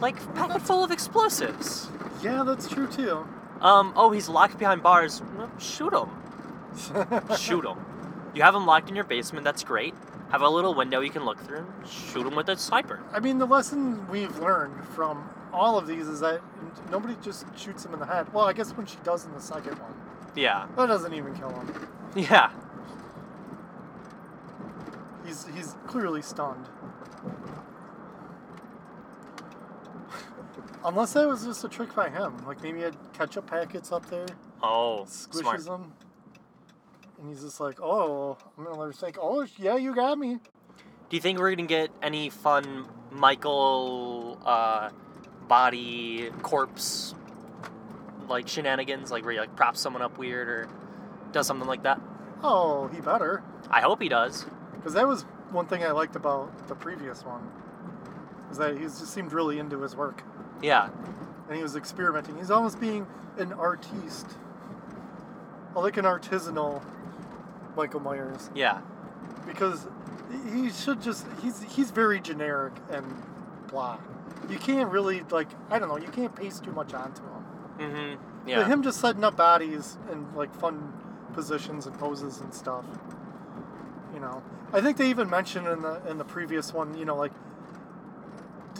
Like 0.00 0.16
pack 0.34 0.54
it 0.54 0.60
full 0.60 0.84
of 0.84 0.90
explosives. 0.90 1.88
yeah, 2.22 2.42
that's 2.44 2.68
true 2.68 2.86
too. 2.86 3.26
Um. 3.60 3.92
Oh, 3.96 4.10
he's 4.10 4.28
locked 4.28 4.58
behind 4.58 4.82
bars. 4.82 5.22
Well, 5.36 5.50
Shoot 5.58 5.92
him. 5.94 6.10
Shoot 7.38 7.64
him. 7.64 7.78
You 8.34 8.42
have 8.42 8.54
him 8.54 8.66
locked 8.66 8.88
in 8.90 8.96
your 8.96 9.04
basement. 9.04 9.44
That's 9.44 9.62
great. 9.64 9.94
Have 10.30 10.42
a 10.42 10.48
little 10.48 10.74
window 10.74 11.00
you 11.00 11.10
can 11.10 11.24
look 11.24 11.38
through. 11.38 11.64
Shoot 11.88 12.26
him 12.26 12.34
with 12.34 12.48
a 12.48 12.56
sniper. 12.56 13.00
I 13.12 13.20
mean, 13.20 13.38
the 13.38 13.46
lesson 13.46 14.06
we've 14.08 14.36
learned 14.40 14.84
from 14.88 15.28
all 15.52 15.78
of 15.78 15.86
these 15.86 16.08
is 16.08 16.20
that 16.20 16.40
nobody 16.90 17.14
just 17.22 17.46
shoots 17.56 17.84
him 17.84 17.94
in 17.94 18.00
the 18.00 18.06
head. 18.06 18.32
Well, 18.34 18.44
I 18.44 18.52
guess 18.52 18.72
when 18.72 18.86
she 18.86 18.96
does 19.04 19.24
in 19.24 19.32
the 19.32 19.40
second 19.40 19.78
one, 19.78 19.94
Yeah. 20.34 20.66
that 20.76 20.86
doesn't 20.86 21.14
even 21.14 21.34
kill 21.36 21.50
him. 21.50 21.88
Yeah. 22.16 22.50
He's 25.34 25.46
he's 25.54 25.74
clearly 25.86 26.22
stunned. 26.22 26.66
Unless 30.84 31.14
that 31.14 31.26
was 31.26 31.44
just 31.44 31.64
a 31.64 31.68
trick 31.68 31.94
by 31.94 32.08
him. 32.10 32.36
Like 32.46 32.62
maybe 32.62 32.78
he 32.78 32.84
had 32.84 32.96
ketchup 33.14 33.46
packets 33.46 33.90
up 33.90 34.08
there, 34.10 34.26
Oh, 34.62 35.04
squishes 35.08 35.40
smart. 35.40 35.64
them, 35.64 35.92
and 37.18 37.28
he's 37.28 37.40
just 37.42 37.58
like, 37.58 37.80
"Oh, 37.80 38.36
I'm 38.56 38.64
gonna 38.64 38.78
let 38.78 38.86
her 38.86 38.92
think. 38.92 39.16
Oh, 39.20 39.46
yeah, 39.56 39.76
you 39.76 39.94
got 39.94 40.18
me." 40.18 40.38
Do 41.08 41.16
you 41.16 41.20
think 41.20 41.38
we're 41.38 41.50
gonna 41.54 41.66
get 41.66 41.90
any 42.02 42.30
fun 42.30 42.86
Michael 43.10 44.38
uh, 44.44 44.90
body 45.48 46.30
corpse 46.42 47.14
like 48.28 48.46
shenanigans, 48.46 49.10
like 49.10 49.24
where 49.24 49.32
he 49.32 49.38
like 49.40 49.56
props 49.56 49.80
someone 49.80 50.02
up 50.02 50.16
weird 50.18 50.48
or 50.48 50.68
does 51.32 51.46
something 51.46 51.68
like 51.68 51.82
that? 51.82 52.00
Oh, 52.42 52.88
he 52.88 53.00
better, 53.00 53.42
I 53.70 53.80
hope 53.80 54.00
he 54.02 54.08
does. 54.08 54.44
Because 54.84 54.92
that 54.92 55.08
was 55.08 55.22
one 55.50 55.64
thing 55.66 55.82
I 55.82 55.92
liked 55.92 56.14
about 56.14 56.68
the 56.68 56.74
previous 56.74 57.24
one. 57.24 57.40
Was 58.50 58.58
that 58.58 58.74
he 58.76 58.84
just 58.84 59.06
seemed 59.08 59.32
really 59.32 59.58
into 59.58 59.80
his 59.80 59.96
work. 59.96 60.22
Yeah. 60.62 60.90
and 61.48 61.56
he 61.56 61.62
was 61.62 61.74
experimenting. 61.74 62.36
He's 62.36 62.50
almost 62.50 62.78
being 62.78 63.06
an 63.38 63.54
artiste, 63.54 64.36
like 65.74 65.96
an 65.96 66.04
artisanal 66.04 66.82
Michael 67.76 68.00
Myers, 68.00 68.50
Yeah. 68.54 68.80
because 69.46 69.88
he 70.52 70.68
should 70.70 71.00
just 71.02 71.26
he's 71.42 71.62
he's 71.62 71.90
very 71.90 72.20
generic 72.20 72.74
and 72.90 73.04
blah. 73.68 73.98
You 74.50 74.58
can't 74.58 74.90
really 74.90 75.22
like 75.30 75.48
I 75.70 75.78
don't 75.78 75.88
know. 75.88 75.96
You 75.96 76.08
can't 76.08 76.34
paste 76.36 76.62
too 76.64 76.72
much 76.72 76.92
onto 76.92 77.22
him. 77.22 77.44
Mm-hmm. 77.78 78.22
But 78.44 78.50
Yeah. 78.50 78.66
him 78.66 78.82
just 78.82 79.00
setting 79.00 79.24
up 79.24 79.36
bodies 79.36 79.96
in 80.12 80.32
like 80.34 80.54
fun 80.54 80.92
positions 81.32 81.86
and 81.86 81.98
poses 81.98 82.40
and 82.40 82.52
stuff. 82.54 82.84
You 84.14 84.20
know, 84.20 84.42
I 84.72 84.80
think 84.80 84.96
they 84.96 85.10
even 85.10 85.28
mentioned 85.28 85.66
in 85.66 85.82
the 85.82 86.00
in 86.08 86.18
the 86.18 86.24
previous 86.24 86.72
one. 86.72 86.96
You 86.96 87.04
know, 87.04 87.16
like 87.16 87.32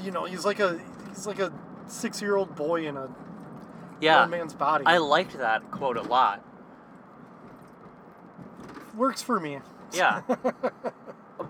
you 0.03 0.11
know 0.11 0.25
he's 0.25 0.45
like 0.45 0.61
a 0.61 0.81
he's 1.09 1.27
like 1.27 1.41
a 1.41 1.53
six 1.87 2.23
year 2.23 2.37
old 2.37 2.55
boy 2.55 2.87
in 2.87 2.97
a 2.97 3.11
yeah. 4.01 4.19
grown 4.19 4.31
man's 4.31 4.55
body. 4.55 4.85
I 4.87 4.99
liked 4.99 5.37
that 5.39 5.71
quote 5.71 5.97
a 5.97 6.03
lot. 6.03 6.45
Works 8.97 9.23
for 9.23 9.41
me. 9.41 9.59
Yeah. 9.93 10.23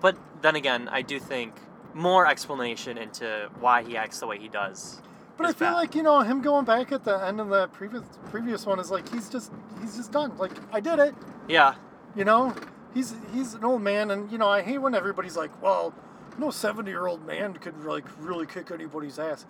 But 0.00 0.16
then 0.42 0.56
again, 0.56 0.88
I 0.88 1.02
do 1.02 1.20
think 1.20 1.54
more 1.92 2.26
explanation 2.26 2.98
into 2.98 3.48
why 3.61 3.82
he 3.82 3.96
acts 3.96 4.20
the 4.20 4.26
way 4.26 4.38
he 4.38 4.48
does. 4.48 5.00
But 5.37 5.46
I 5.46 5.52
feel 5.52 5.68
bad. 5.68 5.74
like 5.74 5.94
you 5.94 6.02
know 6.02 6.20
him 6.20 6.42
going 6.42 6.64
back 6.64 6.92
at 6.92 7.04
the 7.04 7.16
end 7.24 7.40
of 7.40 7.48
the 7.48 7.68
previous 7.68 8.04
previous 8.30 8.66
one 8.66 8.78
is 8.78 8.90
like 8.90 9.09
he's 9.12 9.28
just 9.28 9.52
he's 9.80 9.96
just 9.96 10.12
done. 10.12 10.37
Like 10.38 10.52
I 10.72 10.80
did 10.80 10.98
it. 10.98 11.14
Yeah. 11.48 11.74
You 12.14 12.24
know, 12.24 12.54
he's 12.94 13.14
he's 13.33 13.54
an 13.54 13.64
old 13.64 13.83
man, 13.83 14.11
and 14.11 14.30
you 14.33 14.38
know 14.38 14.48
I 14.48 14.62
hate 14.62 14.78
when 14.78 14.94
everybody's 14.94 15.37
like, 15.37 15.61
well, 15.62 15.92
no 16.38 16.50
seventy 16.50 16.90
year 16.90 17.07
old 17.07 17.26
man 17.26 17.54
could 17.54 17.85
like 17.85 18.04
really 18.18 18.46
kick 18.46 18.70
anybody's 18.70 19.18
ass. 19.18 19.44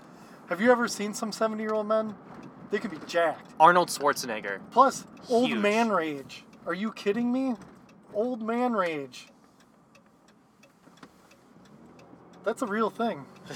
Have 0.48 0.60
you 0.60 0.72
ever 0.72 0.88
seen 0.88 1.14
some 1.14 1.30
seventy 1.30 1.62
year 1.62 1.74
old 1.74 1.86
men? 1.86 2.14
They 2.70 2.78
can 2.78 2.90
be 2.90 2.98
jacked. 3.06 3.52
Arnold 3.60 3.88
Schwarzenegger. 3.88 4.58
Plus, 4.70 5.06
old 5.28 5.48
Huge. 5.48 5.60
man 5.60 5.90
rage. 5.90 6.44
Are 6.66 6.74
you 6.74 6.92
kidding 6.92 7.30
me? 7.30 7.54
Old 8.12 8.42
man 8.42 8.72
rage. 8.72 9.28
That's 12.42 12.62
a 12.62 12.66
real 12.66 12.90
thing. 12.90 13.26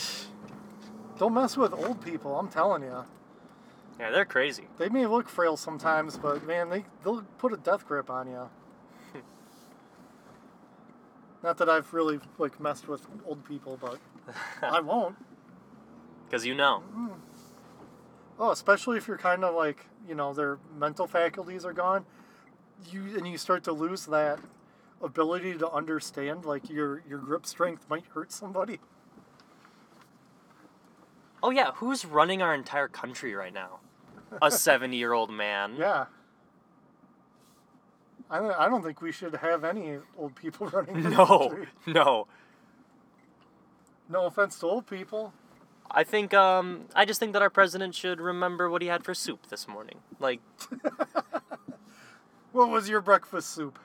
Don't 1.19 1.35
mess 1.35 1.57
with 1.57 1.73
old 1.73 2.01
people. 2.01 2.39
I'm 2.39 2.49
telling 2.49 2.83
you. 2.83 3.05
Yeah, 3.99 4.11
they're 4.11 4.25
crazy. 4.25 4.69
They 4.79 4.89
may 4.89 5.07
look 5.07 5.29
frail 5.29 5.57
sometimes, 5.57 6.17
but 6.17 6.47
man, 6.47 6.69
they 6.69 6.85
they'll 7.03 7.23
put 7.39 7.53
a 7.53 7.57
death 7.57 7.87
grip 7.87 8.11
on 8.11 8.29
you. 8.29 8.49
Not 11.43 11.59
that 11.59 11.69
I've 11.69 11.93
really 11.95 12.21
like 12.39 12.61
messed 12.61 12.89
with 12.89 13.07
old 13.27 13.45
people, 13.45 13.79
but 13.81 13.99
I 14.63 14.81
won't. 14.81 15.17
Because 16.27 16.45
you 16.45 16.55
know. 16.55 16.83
Mm. 16.97 17.11
Oh, 18.39 18.51
especially 18.51 18.99
if 18.99 19.09
you're 19.09 19.19
kind 19.19 19.45
of 19.45 19.55
like 19.55 19.87
you 20.09 20.15
know 20.15 20.33
their 20.33 20.59
mental 20.77 21.07
faculties 21.07 21.65
are 21.65 21.73
gone, 21.73 22.05
you 22.91 23.17
and 23.17 23.27
you 23.27 23.39
start 23.39 23.65
to 23.65 23.73
lose 23.73 24.07
that 24.07 24.41
ability 25.03 25.55
to 25.59 25.71
understand. 25.71 26.45
Like 26.45 26.69
your 26.69 27.03
your 27.09 27.19
grip 27.19 27.47
strength 27.47 27.87
might 27.89 28.05
hurt 28.15 28.33
somebody. 28.33 28.81
Oh 31.43 31.51
yeah, 31.51 31.73
who's 31.75 32.05
running 32.05 32.43
our 32.43 32.55
entire 32.55 32.89
country 32.89 33.35
right 33.35 33.55
now? 33.55 33.79
A 34.43 34.49
70-year-old 34.49 35.31
man. 35.31 35.77
Yeah. 35.79 36.07
I 38.31 38.39
don't, 38.39 38.53
I 38.53 38.69
don't 38.69 38.83
think 38.83 39.01
we 39.01 39.13
should 39.13 39.35
have 39.37 39.65
any 39.65 39.99
old 40.17 40.35
people 40.35 40.67
running. 40.73 41.03
the 41.03 41.11
No. 41.11 41.65
No. 41.87 42.27
No 44.09 44.27
offense 44.27 44.59
to 44.61 44.67
old 44.67 44.87
people. 44.87 45.33
I 45.91 46.05
think 46.05 46.35
um 46.35 46.85
I 46.95 47.05
just 47.05 47.19
think 47.19 47.33
that 47.33 47.41
our 47.43 47.51
president 47.51 47.95
should 47.95 48.21
remember 48.21 48.69
what 48.69 48.83
he 48.83 48.89
had 48.89 49.05
for 49.05 49.15
soup 49.15 49.49
this 49.49 49.67
morning. 49.67 50.01
Like 50.19 50.41
What 52.53 52.71
was 52.71 52.89
your 52.89 53.01
breakfast 53.01 53.51
soup? 53.51 53.79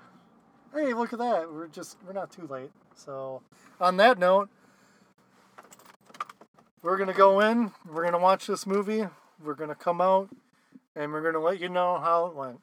Hey, 0.74 0.94
look 0.94 1.14
at 1.14 1.20
that. 1.20 1.52
We're 1.52 1.68
just 1.68 1.98
we're 2.06 2.14
not 2.14 2.32
too 2.32 2.48
late. 2.48 2.72
So, 2.96 3.42
on 3.80 3.98
that 3.98 4.18
note, 4.18 4.50
we're 6.82 6.98
going 6.98 7.10
to 7.10 7.14
go 7.16 7.40
in, 7.40 7.72
we're 7.88 8.02
going 8.02 8.14
to 8.14 8.20
watch 8.20 8.48
this 8.48 8.66
movie, 8.66 9.06
we're 9.44 9.56
going 9.56 9.70
to 9.70 9.76
come 9.76 10.00
out, 10.02 10.30
and 10.96 11.12
we're 11.12 11.22
going 11.22 11.34
to 11.34 11.40
let 11.40 11.60
you 11.60 11.70
know 11.70 12.00
how 12.00 12.28
it 12.28 12.36
went. 12.36 12.60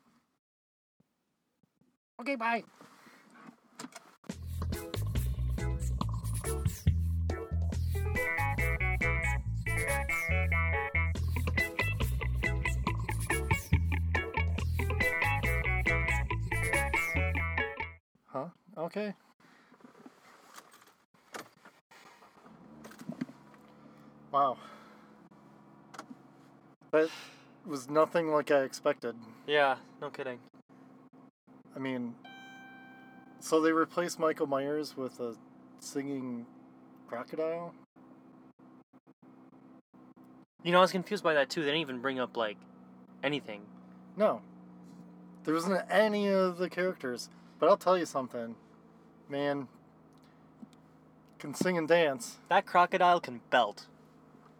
Okay, 2.21 2.37
bye. 2.37 2.63
Huh? 18.27 18.49
Okay. 18.77 19.15
Wow. 24.31 24.59
That 26.93 27.09
was 27.65 27.89
nothing 27.89 28.29
like 28.29 28.51
I 28.51 28.61
expected. 28.65 29.17
yeah, 29.47 29.77
no 30.03 30.11
kidding. 30.11 30.39
I 31.81 31.83
mean, 31.83 32.15
so 33.39 33.59
they 33.63 33.73
replaced 33.73 34.19
Michael 34.19 34.47
Myers 34.47 34.99
with 34.99 35.19
a 35.19 35.35
singing 35.79 36.45
crocodile? 37.09 37.73
You 40.63 40.73
know, 40.73 40.79
I 40.79 40.83
was 40.83 40.93
confused 40.93 41.25
by 41.25 41.33
that 41.33 41.49
too. 41.49 41.63
They 41.63 41.69
didn't 41.69 41.81
even 41.81 42.01
bring 42.01 42.21
up 42.21 42.37
like 42.37 42.59
anything. 43.23 43.63
No. 44.15 44.43
There 45.45 45.55
wasn't 45.55 45.81
any 45.89 46.29
of 46.29 46.59
the 46.59 46.69
characters. 46.69 47.31
But 47.59 47.71
I'll 47.71 47.79
tell 47.79 47.97
you 47.97 48.05
something. 48.05 48.57
Man, 49.31 49.67
can 51.39 51.55
sing 51.55 51.79
and 51.79 51.89
dance. 51.89 52.37
That 52.51 52.67
crocodile 52.67 53.21
can 53.21 53.41
belt. 53.49 53.87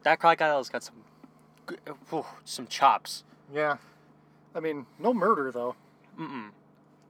That 0.05 0.21
crocodile's 0.21 0.71
got 0.71 0.85
some 0.85 1.05
whew, 2.09 2.25
some 2.47 2.67
chops. 2.67 3.25
Yeah. 3.53 3.77
I 4.55 4.61
mean, 4.61 4.87
no 4.99 5.13
murder, 5.13 5.53
though. 5.53 5.77
Mm-mm. 6.19 6.53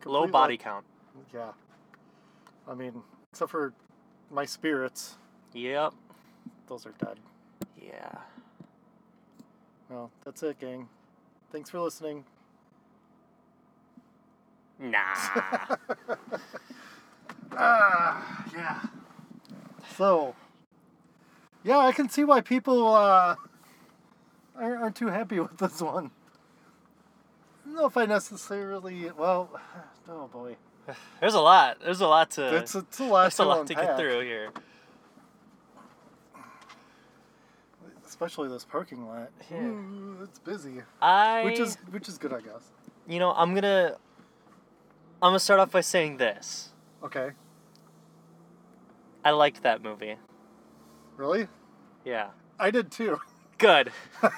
Low 0.04 0.26
body 0.26 0.54
like- 0.54 0.60
count. 0.60 0.84
Yeah. 1.34 1.52
I 2.68 2.74
mean, 2.74 3.02
except 3.32 3.50
for 3.50 3.72
my 4.30 4.44
spirits, 4.44 5.16
Yep. 5.52 5.92
those 6.68 6.86
are 6.86 6.92
dead. 7.04 7.18
Yeah. 7.80 8.18
Well, 9.88 10.10
that's 10.24 10.42
it, 10.42 10.58
gang. 10.60 10.88
Thanks 11.50 11.68
for 11.70 11.80
listening. 11.80 12.24
Nah. 14.78 14.96
Ah, 17.52 18.44
yeah. 18.54 18.80
So, 19.96 20.34
yeah, 21.64 21.78
I 21.78 21.90
can 21.92 22.08
see 22.08 22.22
why 22.22 22.40
people 22.42 22.86
uh, 22.94 23.34
aren't 24.56 24.94
too 24.96 25.08
happy 25.08 25.40
with 25.40 25.58
this 25.58 25.82
one. 25.82 26.12
I 27.80 27.82
don't 27.82 27.94
know 27.94 28.02
if 28.02 28.10
I 28.10 28.12
necessarily. 28.12 29.10
Well, 29.16 29.48
oh 30.10 30.26
boy, 30.26 30.56
There's 31.18 31.32
a 31.32 31.40
lot. 31.40 31.78
There's 31.82 32.02
a 32.02 32.06
lot 32.06 32.30
to. 32.32 32.56
it's, 32.56 32.74
it's 32.74 32.98
a 33.00 33.04
lot 33.04 33.22
there's 33.22 33.36
to 33.36 33.42
a 33.42 33.44
lot 33.44 33.66
to 33.66 33.74
get 33.74 33.96
through 33.96 34.20
here. 34.20 34.50
especially 38.06 38.50
this 38.50 38.66
parking 38.66 39.08
lot. 39.08 39.30
Yeah. 39.50 39.62
Ooh, 39.62 40.18
it's 40.22 40.38
busy, 40.40 40.82
I. 41.00 41.42
which 41.44 41.58
is 41.58 41.78
which 41.90 42.06
is 42.06 42.18
good, 42.18 42.34
I 42.34 42.42
guess. 42.42 42.68
You 43.08 43.18
know, 43.18 43.32
I'm 43.32 43.54
gonna. 43.54 43.96
I'm 45.22 45.30
gonna 45.30 45.38
start 45.38 45.58
off 45.58 45.70
by 45.70 45.80
saying 45.80 46.18
this. 46.18 46.74
Okay, 47.02 47.30
I 49.24 49.30
liked 49.30 49.62
that 49.62 49.82
movie. 49.82 50.16
really? 51.16 51.48
Yeah. 52.04 52.28
I 52.58 52.70
did 52.70 52.90
too. 52.90 53.20
Good. 53.56 53.90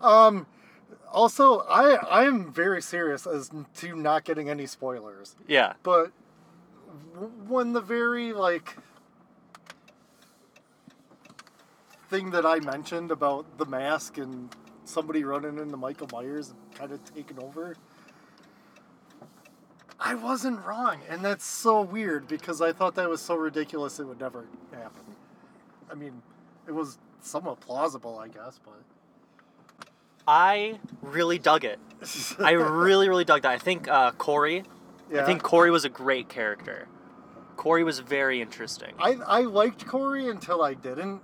Um, 0.00 0.46
also, 1.12 1.60
I 1.60 1.94
I 1.94 2.24
am 2.24 2.52
very 2.52 2.82
serious 2.82 3.26
as 3.26 3.50
to 3.76 3.96
not 3.96 4.24
getting 4.24 4.48
any 4.48 4.66
spoilers. 4.66 5.36
Yeah. 5.46 5.74
But 5.82 6.12
when 7.46 7.72
the 7.72 7.80
very 7.80 8.32
like 8.32 8.76
thing 12.08 12.30
that 12.30 12.46
I 12.46 12.60
mentioned 12.60 13.10
about 13.10 13.58
the 13.58 13.66
mask 13.66 14.18
and 14.18 14.54
somebody 14.84 15.24
running 15.24 15.58
into 15.58 15.76
Michael 15.76 16.08
Myers 16.12 16.50
and 16.50 16.74
kind 16.74 16.92
of 16.92 17.04
taking 17.14 17.38
over, 17.38 17.76
I 20.00 20.14
wasn't 20.14 20.64
wrong, 20.64 21.00
and 21.08 21.24
that's 21.24 21.44
so 21.44 21.82
weird 21.82 22.28
because 22.28 22.62
I 22.62 22.72
thought 22.72 22.94
that 22.94 23.08
was 23.08 23.20
so 23.20 23.34
ridiculous 23.34 23.98
it 23.98 24.04
would 24.04 24.20
never 24.20 24.46
happen. 24.72 25.02
I 25.90 25.94
mean, 25.94 26.22
it 26.66 26.72
was 26.72 26.98
somewhat 27.20 27.60
plausible, 27.60 28.18
I 28.18 28.28
guess, 28.28 28.60
but 28.64 28.80
I 30.28 30.78
really 31.00 31.38
dug 31.38 31.64
it. 31.64 31.80
I 32.38 32.50
really, 32.52 33.08
really 33.08 33.24
dug 33.24 33.42
that. 33.42 33.50
I 33.50 33.56
think 33.56 33.88
uh, 33.88 34.10
Corey. 34.12 34.62
yeah. 35.10 35.22
I 35.22 35.24
think 35.24 35.42
Corey 35.42 35.70
was 35.70 35.86
a 35.86 35.88
great 35.88 36.28
character. 36.28 36.86
Corey 37.56 37.82
was 37.82 38.00
very 38.00 38.42
interesting. 38.42 38.92
I, 39.00 39.16
I 39.26 39.40
liked 39.40 39.86
Corey 39.86 40.28
until 40.28 40.62
I 40.62 40.74
didn't, 40.74 41.22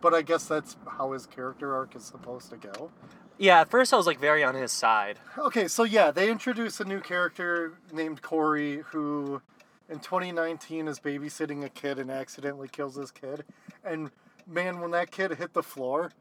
but 0.00 0.14
I 0.14 0.22
guess 0.22 0.46
that's 0.46 0.78
how 0.88 1.12
his 1.12 1.26
character 1.26 1.74
arc 1.74 1.94
is 1.94 2.04
supposed 2.04 2.48
to 2.50 2.56
go. 2.56 2.90
Yeah, 3.36 3.60
at 3.60 3.70
first 3.70 3.92
I 3.92 3.98
was 3.98 4.06
like 4.06 4.18
very 4.18 4.42
on 4.42 4.54
his 4.54 4.72
side. 4.72 5.18
Okay, 5.36 5.68
so 5.68 5.84
yeah, 5.84 6.10
they 6.10 6.30
introduce 6.30 6.80
a 6.80 6.84
new 6.84 7.00
character 7.00 7.74
named 7.92 8.22
Corey 8.22 8.78
who 8.86 9.42
in 9.90 9.98
2019 10.00 10.88
is 10.88 10.98
babysitting 10.98 11.64
a 11.64 11.68
kid 11.68 11.98
and 11.98 12.10
accidentally 12.10 12.68
kills 12.68 12.94
this 12.94 13.10
kid. 13.10 13.44
And 13.84 14.10
man, 14.46 14.80
when 14.80 14.90
that 14.92 15.10
kid 15.10 15.34
hit 15.34 15.52
the 15.52 15.62
floor, 15.62 16.12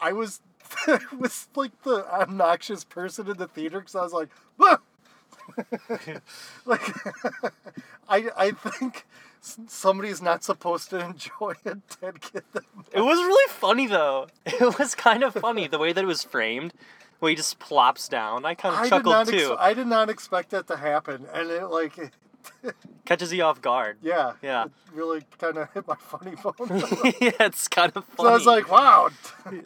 I 0.00 0.12
was 0.12 0.40
was 1.18 1.48
like 1.54 1.82
the 1.82 2.06
obnoxious 2.12 2.84
person 2.84 3.28
in 3.30 3.36
the 3.36 3.48
theater 3.48 3.80
because 3.80 3.94
I 3.94 4.02
was 4.02 4.12
like, 4.12 4.28
like 6.66 6.82
I 8.08 8.30
I 8.36 8.50
think 8.52 9.06
somebody's 9.40 10.22
not 10.22 10.44
supposed 10.44 10.90
to 10.90 11.04
enjoy 11.04 11.54
a 11.64 11.76
dead 12.00 12.20
kid. 12.20 12.44
It 12.92 13.00
was 13.00 13.18
really 13.18 13.52
funny 13.52 13.86
though. 13.86 14.28
It 14.46 14.78
was 14.78 14.94
kind 14.94 15.22
of 15.22 15.34
funny 15.34 15.66
the 15.66 15.78
way 15.78 15.92
that 15.92 16.04
it 16.04 16.06
was 16.06 16.22
framed, 16.22 16.72
where 17.18 17.30
he 17.30 17.36
just 17.36 17.58
plops 17.58 18.08
down. 18.08 18.44
I 18.44 18.54
kind 18.54 18.74
of 18.74 18.80
I 18.80 18.84
did 18.84 18.90
chuckled 18.90 19.28
too. 19.28 19.52
ex- 19.52 19.60
I 19.60 19.74
did 19.74 19.86
not 19.86 20.10
expect 20.10 20.50
that 20.50 20.66
to 20.68 20.76
happen, 20.76 21.26
and 21.32 21.50
it 21.50 21.66
like. 21.66 21.98
It, 21.98 22.10
Catches 23.04 23.32
you 23.32 23.42
off 23.42 23.60
guard. 23.60 23.98
Yeah. 24.02 24.32
Yeah. 24.42 24.64
It 24.66 24.70
really 24.94 25.22
kind 25.38 25.58
of 25.58 25.70
hit 25.74 25.86
my 25.86 25.96
funny 25.96 26.34
bone. 26.36 26.54
yeah, 27.20 27.32
it's 27.40 27.68
kind 27.68 27.92
of 27.96 28.04
so 28.16 28.16
funny. 28.16 28.28
I 28.30 28.32
was 28.34 28.46
like, 28.46 28.70
wow, 28.70 29.10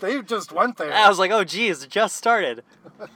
they 0.00 0.22
just 0.22 0.52
went 0.52 0.76
there. 0.78 0.92
I 0.92 1.08
was 1.08 1.18
like, 1.18 1.30
oh 1.30 1.44
geez, 1.44 1.82
it 1.82 1.90
just 1.90 2.16
started. 2.16 2.62
but 2.98 3.08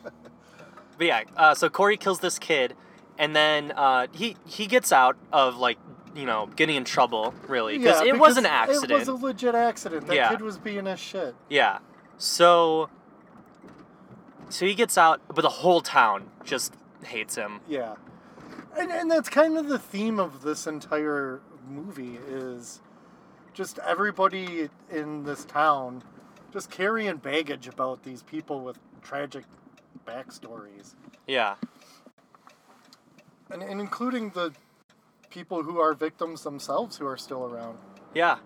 yeah, 1.07 1.23
uh, 1.37 1.55
so 1.55 1.69
Corey 1.69 1.97
kills 1.97 2.21
this 2.21 2.39
kid, 2.39 2.75
and 3.19 3.35
then 3.35 3.73
uh, 3.73 4.07
he 4.13 4.37
he 4.47 4.67
gets 4.67 4.93
out 4.93 5.17
of 5.33 5.57
like 5.57 5.79
you 6.15 6.27
know 6.27 6.49
getting 6.57 6.77
in 6.77 6.85
trouble 6.85 7.33
really 7.49 7.79
because 7.79 8.03
Yeah, 8.03 8.15
it 8.15 8.19
was 8.19 8.37
an 8.37 8.47
accident. 8.47 8.91
It 8.91 8.99
was 8.99 9.09
a 9.09 9.15
legit 9.15 9.55
accident. 9.55 10.07
That 10.07 10.17
Yeah. 10.17 10.29
kid 10.31 10.43
was 10.43 10.59
being 10.59 10.87
a 10.87 10.97
shit. 10.97 11.35
Yeah. 11.49 11.79
So 12.19 12.91
so 14.49 14.67
he 14.67 14.75
gets 14.75 14.99
out, 14.99 15.21
but 15.29 15.43
the 15.43 15.49
whole 15.49 15.81
town 15.81 16.29
just 16.45 16.75
hates 17.05 17.37
him. 17.37 17.61
Yeah. 17.69 17.95
And, 18.79 18.91
and 18.91 19.11
that's 19.11 19.29
kind 19.29 19.59
of 19.59 19.69
the 19.69 19.79
theme 19.79 20.19
of 20.19 20.43
this 20.43 20.67
entire 20.67 21.41
movie 21.69 22.19
is 22.29 22.81
just 23.53 23.79
everybody 23.81 24.69
in 24.91 25.25
this 25.25 25.45
town 25.45 26.03
just 26.53 26.71
carrying 26.71 27.17
baggage 27.17 27.69
about 27.69 28.03
these 28.03 28.23
people 28.23 28.61
with 28.61 28.79
tragic 29.03 29.45
backstories. 30.07 30.95
Yeah. 31.27 31.55
And, 33.51 33.63
and 33.63 33.81
including 33.81 34.31
the 34.31 34.53
people 35.31 35.63
who 35.63 35.79
are 35.79 35.95
victims 35.95 36.43
themselves 36.43 36.97
who 36.97 37.07
are 37.07 37.17
still 37.17 37.45
around. 37.45 37.79
Yeah. 38.15 38.39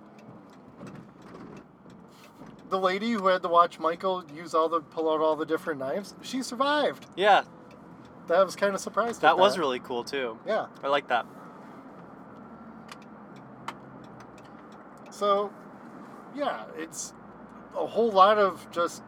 the 2.71 2.79
lady 2.79 3.13
who 3.13 3.27
had 3.29 3.43
to 3.43 3.49
watch 3.49 3.79
Michael 3.79 4.25
use 4.35 4.53
all 4.55 4.69
the 4.69 4.81
pull 4.81 5.13
out 5.13 5.21
all 5.21 5.37
the 5.37 5.47
different 5.47 5.79
knives, 5.79 6.15
she 6.23 6.43
survived. 6.43 7.07
Yeah. 7.17 7.45
That 8.29 8.45
was 8.45 8.57
kind 8.57 8.75
of 8.75 8.81
surprised. 8.81 9.21
That 9.21 9.31
at 9.31 9.39
was 9.39 9.59
really 9.59 9.81
cool 9.81 10.03
too. 10.05 10.39
yeah. 10.47 10.67
I 10.83 10.89
like 10.89 11.09
that. 11.09 11.27
So, 15.11 15.53
yeah, 16.35 16.65
it's 16.77 17.13
a 17.77 17.87
whole 17.87 18.11
lot 18.11 18.39
of 18.39 18.67
just 18.73 19.03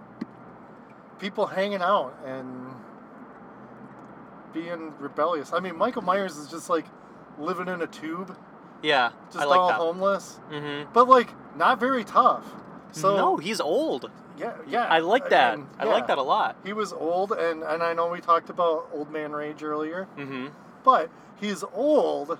people 1.18 1.46
hanging 1.46 1.80
out 1.82 2.16
and 2.24 2.74
being 4.52 4.92
rebellious. 4.98 5.52
I 5.52 5.60
mean, 5.60 5.76
Michael 5.76 6.02
Myers 6.02 6.36
is 6.36 6.48
just 6.48 6.70
like 6.70 6.86
living 7.38 7.68
in 7.68 7.82
a 7.82 7.86
tube, 7.86 8.36
Yeah. 8.82 9.10
just 9.32 9.46
like 9.46 9.58
all 9.58 9.68
that. 9.68 9.76
homeless, 9.78 10.40
Mhm. 10.50 10.86
but 10.92 11.08
like 11.08 11.30
not 11.56 11.80
very 11.80 12.04
tough. 12.04 12.44
So 12.92 13.16
no, 13.16 13.36
he's 13.36 13.60
old. 13.60 14.10
Yeah, 14.36 14.52
yeah. 14.66 14.84
I 14.86 14.98
like 14.98 15.30
that. 15.30 15.58
mean, 15.58 15.66
I 15.78 15.84
like 15.84 16.06
that 16.08 16.18
a 16.18 16.22
lot. 16.22 16.56
He 16.64 16.72
was 16.72 16.92
old, 16.92 17.32
and 17.32 17.62
and 17.62 17.82
I 17.82 17.92
know 17.94 18.08
we 18.08 18.20
talked 18.20 18.50
about 18.50 18.88
old 18.92 19.10
man 19.10 19.32
rage 19.32 19.62
earlier. 19.62 20.06
Mhm. 20.16 20.50
but 20.84 21.10
he's 21.40 21.64
old, 21.74 22.38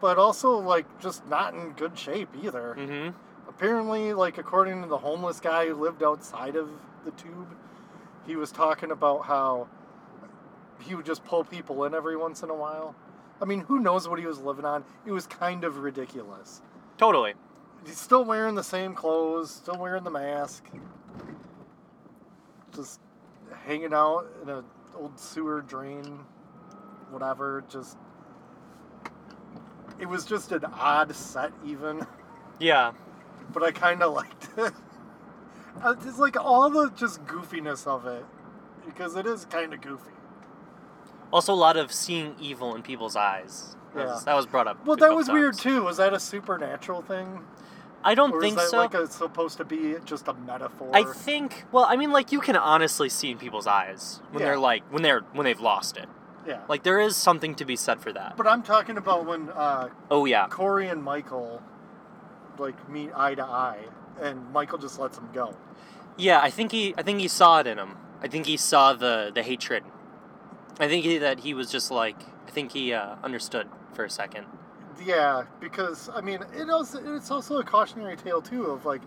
but 0.00 0.16
also 0.18 0.56
like 0.58 0.86
just 1.00 1.26
not 1.26 1.52
in 1.54 1.72
good 1.72 1.98
shape 1.98 2.28
either. 2.42 2.76
Mhm. 2.78 3.14
Apparently, 3.48 4.12
like 4.14 4.38
according 4.38 4.82
to 4.82 4.88
the 4.88 4.98
homeless 4.98 5.40
guy 5.40 5.66
who 5.68 5.74
lived 5.74 6.02
outside 6.02 6.54
of 6.56 6.68
the 7.04 7.10
tube, 7.12 7.48
he 8.26 8.36
was 8.36 8.52
talking 8.52 8.90
about 8.92 9.22
how 9.26 9.66
he 10.80 10.94
would 10.94 11.06
just 11.06 11.24
pull 11.24 11.44
people 11.44 11.84
in 11.84 11.94
every 11.94 12.16
once 12.16 12.42
in 12.42 12.50
a 12.50 12.54
while. 12.54 12.94
I 13.40 13.44
mean, 13.44 13.60
who 13.60 13.80
knows 13.80 14.08
what 14.08 14.18
he 14.20 14.26
was 14.26 14.38
living 14.40 14.64
on? 14.64 14.84
It 15.04 15.12
was 15.12 15.26
kind 15.26 15.64
of 15.64 15.78
ridiculous. 15.78 16.62
Totally. 16.98 17.34
He's 17.84 17.98
still 17.98 18.24
wearing 18.24 18.54
the 18.54 18.62
same 18.62 18.94
clothes, 18.94 19.50
still 19.50 19.76
wearing 19.76 20.04
the 20.04 20.10
mask, 20.10 20.64
just 22.74 23.00
hanging 23.64 23.92
out 23.92 24.26
in 24.42 24.48
an 24.48 24.64
old 24.96 25.18
sewer 25.18 25.60
drain, 25.62 26.20
whatever. 27.10 27.64
Just 27.68 27.96
it 29.98 30.06
was 30.06 30.24
just 30.24 30.52
an 30.52 30.64
odd 30.64 31.14
set, 31.14 31.52
even, 31.64 32.06
Yeah. 32.58 32.92
but 33.52 33.62
I 33.62 33.70
kind 33.72 34.02
of 34.02 34.14
liked 34.14 34.48
it. 34.56 34.72
Uh, 35.82 35.94
It's 36.04 36.18
like 36.18 36.36
all 36.38 36.68
the 36.68 36.90
just 36.90 37.24
goofiness 37.24 37.86
of 37.86 38.04
it, 38.06 38.26
because 38.84 39.16
it 39.16 39.24
is 39.24 39.46
kind 39.46 39.72
of 39.72 39.80
goofy. 39.80 40.10
Also, 41.32 41.54
a 41.54 41.56
lot 41.56 41.78
of 41.78 41.90
seeing 41.90 42.34
evil 42.38 42.74
in 42.74 42.82
people's 42.82 43.16
eyes. 43.16 43.74
That, 43.94 44.06
was, 44.06 44.20
Yeah. 44.20 44.24
that 44.26 44.36
was 44.36 44.44
brought 44.44 44.66
up. 44.66 44.84
Well, 44.84 44.96
that 44.96 45.14
was 45.14 45.30
weird 45.30 45.56
too. 45.56 45.82
Was 45.82 45.96
that 45.96 46.12
a 46.12 46.20
supernatural 46.20 47.00
thing, 47.00 47.42
I 48.04 48.14
don't 48.14 48.32
or 48.32 48.40
think 48.40 48.56
is 48.58 48.64
that 48.64 48.70
so. 48.70 48.76
like 48.78 48.94
a, 48.94 49.06
supposed 49.06 49.58
to 49.58 49.64
be 49.64 49.96
just 50.04 50.28
a 50.28 50.34
metaphor? 50.34 50.90
I 50.92 51.04
think. 51.04 51.64
Well, 51.72 51.84
I 51.88 51.96
mean, 51.96 52.10
like 52.12 52.32
you 52.32 52.40
can 52.40 52.56
honestly 52.56 53.08
see 53.08 53.30
in 53.30 53.38
people's 53.38 53.66
eyes 53.66 54.20
when 54.30 54.40
Yeah. 54.40 54.46
they're 54.48 54.58
like 54.58 54.82
when 54.92 55.02
they're 55.02 55.20
when 55.32 55.44
they've 55.44 55.60
lost 55.60 55.96
it. 55.96 56.08
yeah. 56.46 56.60
Like 56.68 56.82
there 56.82 57.00
is 57.00 57.16
something 57.16 57.54
to 57.56 57.64
be 57.64 57.76
said 57.76 58.00
for 58.00 58.12
that. 58.12 58.36
But 58.36 58.46
I'm 58.46 58.62
talking 58.62 58.96
about 58.96 59.26
when 59.26 59.50
uh, 59.50 59.88
Oh 60.10 60.24
yeah. 60.24 60.48
Corey 60.48 60.88
and 60.88 61.02
Michael 61.02 61.62
like 62.58 62.88
meet 62.88 63.10
eye 63.16 63.34
to 63.34 63.44
eye, 63.44 63.84
and 64.20 64.52
Michael 64.52 64.78
just 64.78 64.98
lets 64.98 65.16
him 65.18 65.28
go. 65.32 65.56
Yeah, 66.16 66.40
I 66.40 66.50
think 66.50 66.72
he 66.72 66.94
I 66.98 67.02
think 67.02 67.20
he 67.20 67.28
saw 67.28 67.60
it 67.60 67.66
in 67.66 67.78
him. 67.78 67.96
I 68.22 68.28
think 68.28 68.46
he 68.46 68.56
saw 68.56 68.92
the 68.92 69.30
the 69.34 69.42
hatred. 69.42 69.84
I 70.80 70.88
think 70.88 71.04
he, 71.04 71.18
that 71.18 71.40
he 71.40 71.54
was 71.54 71.70
just 71.70 71.90
like 71.90 72.16
I 72.46 72.50
think 72.50 72.72
he 72.72 72.92
uh, 72.92 73.16
understood 73.22 73.68
for 73.94 74.04
a 74.04 74.10
second. 74.10 74.46
Yeah, 75.04 75.44
because 75.60 76.08
I 76.14 76.20
mean, 76.20 76.40
it 76.54 76.68
also 76.70 77.14
it's 77.16 77.30
also 77.30 77.58
a 77.58 77.64
cautionary 77.64 78.16
tale 78.16 78.42
too 78.42 78.66
of 78.66 78.84
like 78.84 79.02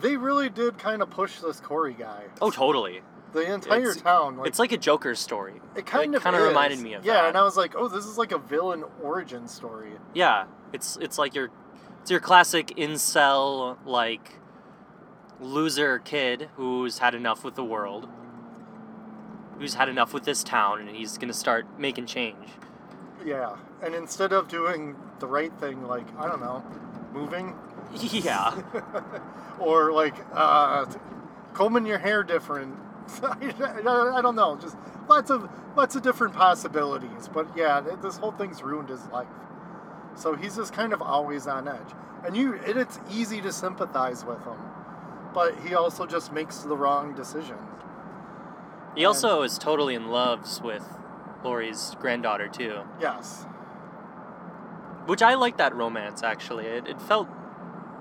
they 0.00 0.16
really 0.16 0.48
did 0.48 0.78
kind 0.78 1.02
of 1.02 1.10
push 1.10 1.40
this 1.40 1.60
Corey 1.60 1.94
guy. 1.94 2.24
Oh, 2.40 2.50
totally. 2.50 3.02
The 3.32 3.52
entire 3.52 3.90
It's- 3.90 4.00
town, 4.00 4.36
like, 4.36 4.46
It's 4.48 4.58
like 4.60 4.70
a 4.72 4.76
Joker 4.76 5.14
story. 5.16 5.60
it 5.74 5.86
kind 5.86 6.14
of 6.14 6.22
kind 6.22 6.36
of 6.36 6.42
reminded 6.42 6.78
me 6.80 6.94
of 6.94 7.04
yeah, 7.04 7.14
that. 7.14 7.28
and 7.30 7.36
I 7.38 7.42
was 7.42 7.56
like, 7.56 7.74
oh, 7.76 7.88
this 7.88 8.04
is 8.06 8.16
like 8.18 8.30
a 8.32 8.38
villain 8.38 8.84
origin 9.02 9.48
story. 9.48 9.92
Yeah, 10.14 10.44
it's 10.72 10.96
it's 11.00 11.18
like 11.18 11.34
your 11.34 11.50
it's 12.02 12.10
your 12.10 12.20
classic 12.20 12.68
incel 12.76 13.76
like 13.84 14.38
loser 15.40 15.98
kid 15.98 16.48
who's 16.56 16.98
had 16.98 17.14
enough 17.14 17.42
with 17.44 17.54
the 17.56 17.64
world, 17.64 18.08
who's 19.58 19.74
had 19.74 19.88
enough 19.88 20.12
with 20.14 20.24
this 20.24 20.42
town, 20.44 20.80
and 20.80 20.90
he's 20.90 21.18
gonna 21.18 21.32
start 21.32 21.66
making 21.78 22.06
change. 22.06 22.48
Yeah, 23.24 23.56
and 23.84 23.94
instead 23.94 24.32
of 24.32 24.48
doing 24.48 24.96
the 25.20 25.26
right 25.26 25.52
thing, 25.60 25.86
like 25.86 26.06
I 26.18 26.26
don't 26.28 26.40
know, 26.40 26.64
moving, 27.12 27.54
Yeah, 28.00 28.60
or 29.58 29.92
like 29.92 30.14
uh, 30.32 30.86
combing 31.52 31.86
your 31.86 31.98
hair 31.98 32.22
different. 32.22 32.76
I, 33.22 34.20
don't 34.22 34.34
know, 34.34 34.56
just 34.56 34.76
lots 35.08 35.30
of 35.30 35.48
lots 35.76 35.94
of 35.94 36.02
different 36.02 36.34
possibilities. 36.34 37.28
But 37.32 37.46
yeah, 37.56 37.80
this 38.02 38.16
whole 38.16 38.32
thing's 38.32 38.62
ruined 38.62 38.88
his 38.88 39.06
life. 39.08 39.28
So 40.16 40.34
he's 40.34 40.56
just 40.56 40.72
kind 40.72 40.92
of 40.92 41.02
always 41.02 41.46
on 41.46 41.68
edge, 41.68 41.92
and 42.24 42.36
you 42.36 42.54
and 42.54 42.78
it's 42.78 42.98
easy 43.10 43.40
to 43.42 43.52
sympathize 43.52 44.24
with 44.24 44.42
him, 44.44 44.56
but 45.34 45.54
he 45.66 45.74
also 45.74 46.06
just 46.06 46.32
makes 46.32 46.58
the 46.58 46.76
wrong 46.76 47.14
decision. 47.14 47.56
he 48.96 49.04
also 49.04 49.42
is 49.42 49.58
totally 49.58 49.94
in 49.94 50.08
love 50.08 50.62
with 50.62 50.86
Laurie's 51.42 51.96
granddaughter 52.00 52.48
too, 52.48 52.80
Yes. 53.00 53.44
Which 55.06 55.22
I 55.22 55.34
like 55.34 55.56
that 55.58 55.74
romance 55.74 56.22
actually. 56.22 56.66
It, 56.66 56.86
it 56.88 57.00
felt 57.00 57.28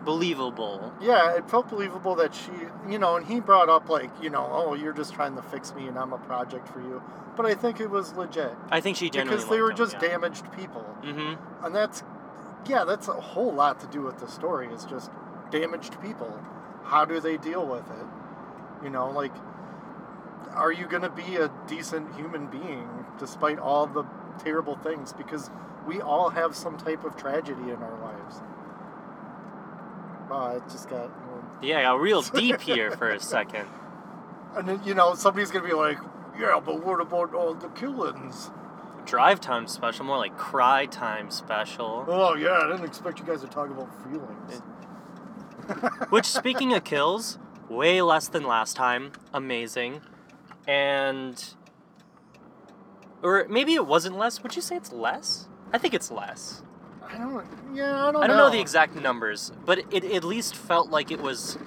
believable. 0.05 0.93
Yeah, 1.01 1.35
it 1.37 1.49
felt 1.49 1.69
believable 1.69 2.15
that 2.15 2.35
she, 2.35 2.51
you 2.89 2.99
know, 2.99 3.15
and 3.15 3.25
he 3.25 3.39
brought 3.39 3.69
up 3.69 3.89
like, 3.89 4.09
you 4.21 4.29
know, 4.29 4.47
oh, 4.51 4.73
you're 4.73 4.93
just 4.93 5.13
trying 5.13 5.35
to 5.35 5.41
fix 5.41 5.73
me 5.73 5.87
and 5.87 5.97
I'm 5.97 6.13
a 6.13 6.17
project 6.17 6.67
for 6.67 6.81
you. 6.81 7.01
But 7.35 7.45
I 7.45 7.55
think 7.55 7.79
it 7.79 7.89
was 7.89 8.13
legit 8.13 8.51
I 8.69 8.79
think 8.79 8.97
she 8.97 9.09
genuinely 9.09 9.37
because 9.37 9.49
they 9.49 9.61
were 9.61 9.71
him, 9.71 9.77
just 9.77 9.93
yeah. 9.93 9.99
damaged 10.09 10.51
people, 10.55 10.85
Mm-hmm. 11.03 11.65
and 11.65 11.75
that's, 11.75 12.03
yeah, 12.67 12.83
that's 12.85 13.07
a 13.07 13.13
whole 13.13 13.51
lot 13.51 13.79
to 13.81 13.87
do 13.87 14.01
with 14.01 14.19
the 14.19 14.27
story. 14.27 14.67
Is 14.73 14.85
just 14.85 15.09
damaged 15.51 15.99
people. 16.01 16.31
How 16.83 17.05
do 17.05 17.19
they 17.19 17.37
deal 17.37 17.65
with 17.65 17.85
it? 17.89 18.83
You 18.83 18.89
know, 18.89 19.09
like, 19.09 19.33
are 20.53 20.71
you 20.71 20.85
gonna 20.85 21.09
be 21.09 21.37
a 21.37 21.49
decent 21.67 22.13
human 22.15 22.47
being 22.47 22.87
despite 23.17 23.57
all 23.59 23.87
the 23.87 24.03
terrible 24.43 24.75
things? 24.77 25.11
Because 25.13 25.49
we 25.85 26.01
all 26.01 26.29
have 26.29 26.55
some 26.55 26.77
type 26.77 27.03
of 27.03 27.15
tragedy 27.15 27.63
in 27.63 27.81
our 27.81 27.99
lives. 28.01 28.41
Wow, 30.29 30.55
it 30.55 30.63
just 30.71 30.89
got. 30.89 31.11
Yeah, 31.61 31.79
I 31.79 31.81
got 31.83 31.99
real 31.99 32.21
deep 32.35 32.61
here 32.61 32.91
for 32.91 33.09
a 33.09 33.19
second. 33.19 33.67
And 34.55 34.67
then, 34.67 34.81
you 34.85 34.93
know, 34.93 35.15
somebody's 35.15 35.51
gonna 35.51 35.67
be 35.67 35.73
like, 35.73 35.97
yeah, 36.39 36.59
but 36.63 36.83
what 36.85 37.01
about 37.01 37.33
all 37.33 37.53
the 37.53 37.69
killings? 37.69 38.51
Drive 39.05 39.41
time 39.41 39.67
special, 39.67 40.05
more 40.05 40.17
like 40.17 40.37
cry 40.37 40.85
time 40.85 41.29
special. 41.29 42.05
Oh, 42.07 42.35
yeah, 42.35 42.59
I 42.63 42.67
didn't 42.71 42.85
expect 42.85 43.19
you 43.19 43.25
guys 43.25 43.41
to 43.41 43.47
talk 43.47 43.69
about 43.69 43.89
feelings. 44.03 44.61
Which, 46.09 46.25
speaking 46.25 46.73
of 46.73 46.83
kills, 46.83 47.37
way 47.69 48.01
less 48.01 48.27
than 48.27 48.43
last 48.43 48.75
time. 48.75 49.11
Amazing. 49.33 50.01
And. 50.67 51.53
Or 53.21 53.45
maybe 53.49 53.73
it 53.73 53.87
wasn't 53.87 54.17
less. 54.17 54.43
Would 54.43 54.55
you 54.55 54.61
say 54.61 54.75
it's 54.75 54.91
less? 54.91 55.47
I 55.73 55.79
think 55.79 55.93
it's 55.93 56.11
less. 56.11 56.61
I 57.03 57.17
don't, 57.17 57.45
yeah, 57.73 58.07
I 58.07 58.11
don't 58.11 58.23
I 58.23 58.27
don't 58.27 58.37
know. 58.37 58.45
know 58.45 58.51
the 58.51 58.59
exact 58.59 58.95
numbers, 58.95 59.51
but 59.65 59.79
it 59.91 60.03
at 60.03 60.23
least 60.23 60.55
felt 60.55 60.89
like 60.89 61.11
it 61.11 61.21
was. 61.21 61.57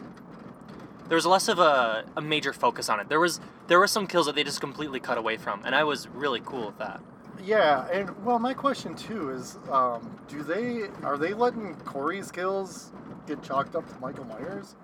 There 1.09 1.17
was 1.17 1.27
less 1.27 1.47
of 1.49 1.59
a, 1.59 2.05
a 2.17 2.21
major 2.21 2.53
focus 2.53 2.89
on 2.89 2.99
it. 3.01 3.09
There 3.09 3.21
was 3.21 3.41
there 3.67 3.79
were 3.79 3.87
some 3.87 4.07
kills 4.07 4.27
that 4.27 4.35
they 4.35 4.45
just 4.45 4.61
completely 4.61 5.01
cut 5.01 5.19
away 5.19 5.37
from, 5.37 5.63
and 5.65 5.75
I 5.75 5.85
was 5.85 6.09
really 6.09 6.41
cool 6.45 6.67
with 6.67 6.79
that. 6.79 7.01
Yeah, 7.45 7.87
and 7.93 8.25
well, 8.25 8.39
my 8.39 8.55
question 8.55 8.95
too 8.97 9.31
is, 9.31 9.59
um, 9.71 10.19
do 10.29 10.43
they 10.43 10.89
are 11.05 11.17
they 11.17 11.35
letting 11.35 11.75
Corey's 11.85 12.31
kills 12.31 12.93
get 13.27 13.43
chalked 13.43 13.77
up 13.77 13.89
to 13.89 14.01
Michael 14.01 14.25
Myers? 14.25 14.75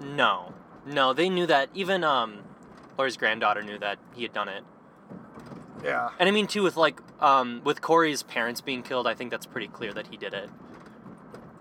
No, 0.00 0.52
no, 0.86 1.12
they 1.12 1.28
knew 1.28 1.46
that. 1.46 1.70
Even 1.74 2.04
um, 2.04 2.40
Laurie's 2.96 3.16
granddaughter 3.16 3.62
knew 3.62 3.78
that 3.78 3.98
he 4.14 4.22
had 4.22 4.32
done 4.32 4.48
it. 4.48 4.62
Yeah, 5.84 6.10
And 6.18 6.28
I 6.28 6.32
mean 6.32 6.46
too 6.46 6.62
with 6.62 6.76
like 6.76 7.00
um 7.20 7.60
with 7.64 7.80
Corey's 7.80 8.22
parents 8.22 8.60
being 8.60 8.82
killed, 8.82 9.06
I 9.06 9.14
think 9.14 9.30
that's 9.30 9.46
pretty 9.46 9.68
clear 9.68 9.92
that 9.94 10.08
he 10.08 10.16
did 10.16 10.34
it. 10.34 10.50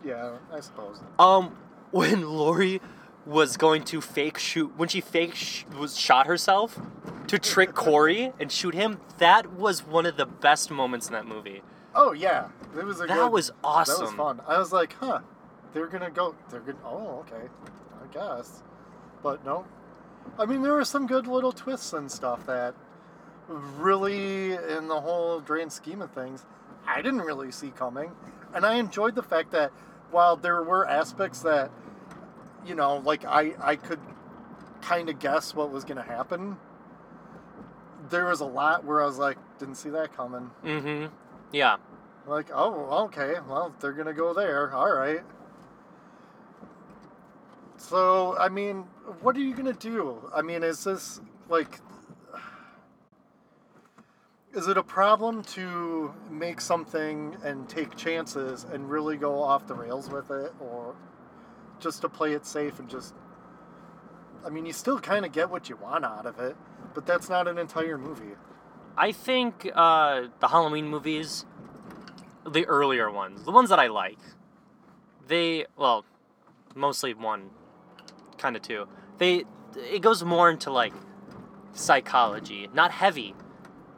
yeah, 0.04 0.38
I 0.54 0.60
suppose. 0.60 1.00
Um, 1.20 1.56
when 1.92 2.28
Laurie 2.38 2.82
was 3.26 3.58
going 3.58 3.84
to 3.84 4.00
fake 4.02 4.38
shoot 4.38 4.72
when 4.78 4.88
she 4.90 5.02
fake 5.02 5.36
sh- 5.36 5.66
was 5.78 5.98
shot 5.98 6.28
herself 6.28 6.80
to 7.28 7.38
trick 7.38 7.74
Corey 7.86 8.32
and 8.40 8.52
shoot 8.52 8.74
him, 8.74 9.00
that 9.18 9.52
was 9.54 9.86
one 9.86 10.06
of 10.06 10.18
the 10.18 10.26
best 10.26 10.72
moments 10.72 11.08
in 11.08 11.14
that 11.14 11.26
movie. 11.28 11.62
Oh 11.94 12.12
yeah, 12.14 12.48
it 12.78 12.86
was 12.86 12.98
a 13.02 13.06
That 13.08 13.16
good, 13.18 13.32
was 13.32 13.52
awesome. 13.64 13.96
That 13.98 14.02
was 14.06 14.14
fun. 14.14 14.42
I 14.48 14.58
was 14.58 14.72
like, 14.72 14.94
huh, 15.00 15.20
they're 15.74 15.88
gonna 15.88 16.10
go. 16.12 16.36
They're 16.50 16.60
gonna. 16.62 16.78
Oh, 16.86 17.26
okay, 17.28 17.48
I 18.02 18.14
guess. 18.14 18.62
But 19.24 19.44
no, 19.46 19.66
I 20.40 20.46
mean 20.46 20.62
there 20.62 20.74
were 20.74 20.86
some 20.86 21.06
good 21.08 21.28
little 21.28 21.52
twists 21.52 21.94
and 21.94 22.10
stuff 22.12 22.46
that 22.46 22.76
really, 23.48 24.54
in 24.54 24.88
the 24.88 25.00
whole 25.00 25.40
grand 25.40 25.72
scheme 25.72 26.02
of 26.02 26.12
things, 26.12 26.46
I 26.86 27.02
didn't 27.02 27.22
really 27.22 27.52
see 27.52 27.70
coming, 27.72 28.12
and 28.54 28.66
I 28.66 28.76
enjoyed 28.76 29.16
the 29.16 29.24
fact 29.24 29.52
that 29.52 29.72
while 30.12 30.36
there 30.36 30.64
were 30.64 30.88
aspects 30.88 31.42
that, 31.42 31.72
you 32.66 32.76
know, 32.76 32.98
like 32.98 33.26
I 33.26 33.54
I 33.62 33.76
could 33.76 34.00
kind 34.82 35.10
of 35.10 35.20
guess 35.20 35.54
what 35.54 35.72
was 35.72 35.84
gonna 35.84 36.04
happen. 36.04 36.58
There 38.10 38.26
was 38.26 38.40
a 38.40 38.46
lot 38.46 38.86
where 38.86 39.02
I 39.02 39.06
was 39.06 39.18
like, 39.18 39.38
didn't 39.60 39.76
see 39.76 39.90
that 39.90 40.16
coming. 40.16 40.50
Mm-hmm. 40.64 41.14
Yeah. 41.52 41.78
Like, 42.26 42.50
oh, 42.54 43.06
okay, 43.06 43.36
well, 43.48 43.74
they're 43.80 43.94
gonna 43.94 44.14
go 44.14 44.34
there. 44.34 44.74
All 44.74 44.92
right. 44.92 45.24
So, 47.78 48.38
I 48.38 48.50
mean, 48.50 48.86
what 49.22 49.36
are 49.36 49.42
you 49.42 49.54
gonna 49.56 49.74
do? 49.74 50.30
I 50.34 50.42
mean, 50.42 50.64
is 50.64 50.84
this 50.84 51.22
like, 51.50 51.80
is 54.58 54.68
it 54.68 54.76
a 54.76 54.84
problem 54.84 55.44
to 55.44 56.12
make 56.32 56.60
something 56.60 57.38
and 57.44 57.70
take 57.70 57.96
chances 57.96 58.66
and 58.74 58.90
really 58.90 59.16
go 59.16 59.40
off 59.40 59.68
the 59.68 59.76
rails 59.76 60.10
with 60.10 60.32
it, 60.32 60.52
or 60.60 60.96
just 61.80 62.02
to 62.02 62.10
play 62.10 62.34
it 62.34 62.44
safe 62.44 62.80
and 62.80 62.90
just? 62.90 63.14
I 64.44 64.50
mean, 64.50 64.66
you 64.66 64.74
still 64.74 65.00
kind 65.00 65.26
of 65.26 65.32
get 65.32 65.52
what 65.52 65.70
you 65.70 65.76
want 65.76 66.04
out 66.04 66.26
of 66.26 66.40
it, 66.40 66.56
but 66.96 67.06
that's 67.06 67.30
not 67.30 67.48
an 67.48 67.60
entire 67.60 68.00
movie. 68.00 68.36
I 68.98 69.12
think 69.12 69.70
uh, 69.76 70.24
the 70.40 70.48
Halloween 70.48 70.88
movies, 70.88 71.46
the 72.50 72.66
earlier 72.66 73.12
ones, 73.12 73.44
the 73.44 73.52
ones 73.52 73.70
that 73.70 73.78
I 73.78 73.88
like, 73.88 74.18
they 75.28 75.68
well, 75.78 76.04
mostly 76.74 77.14
one, 77.14 77.52
kind 78.40 78.56
of 78.56 78.64
two. 78.64 78.88
They 79.20 79.44
it 79.76 80.02
goes 80.02 80.24
more 80.24 80.50
into 80.50 80.72
like 80.72 80.94
psychology, 81.74 82.70
not 82.74 82.92
heavy, 82.92 83.36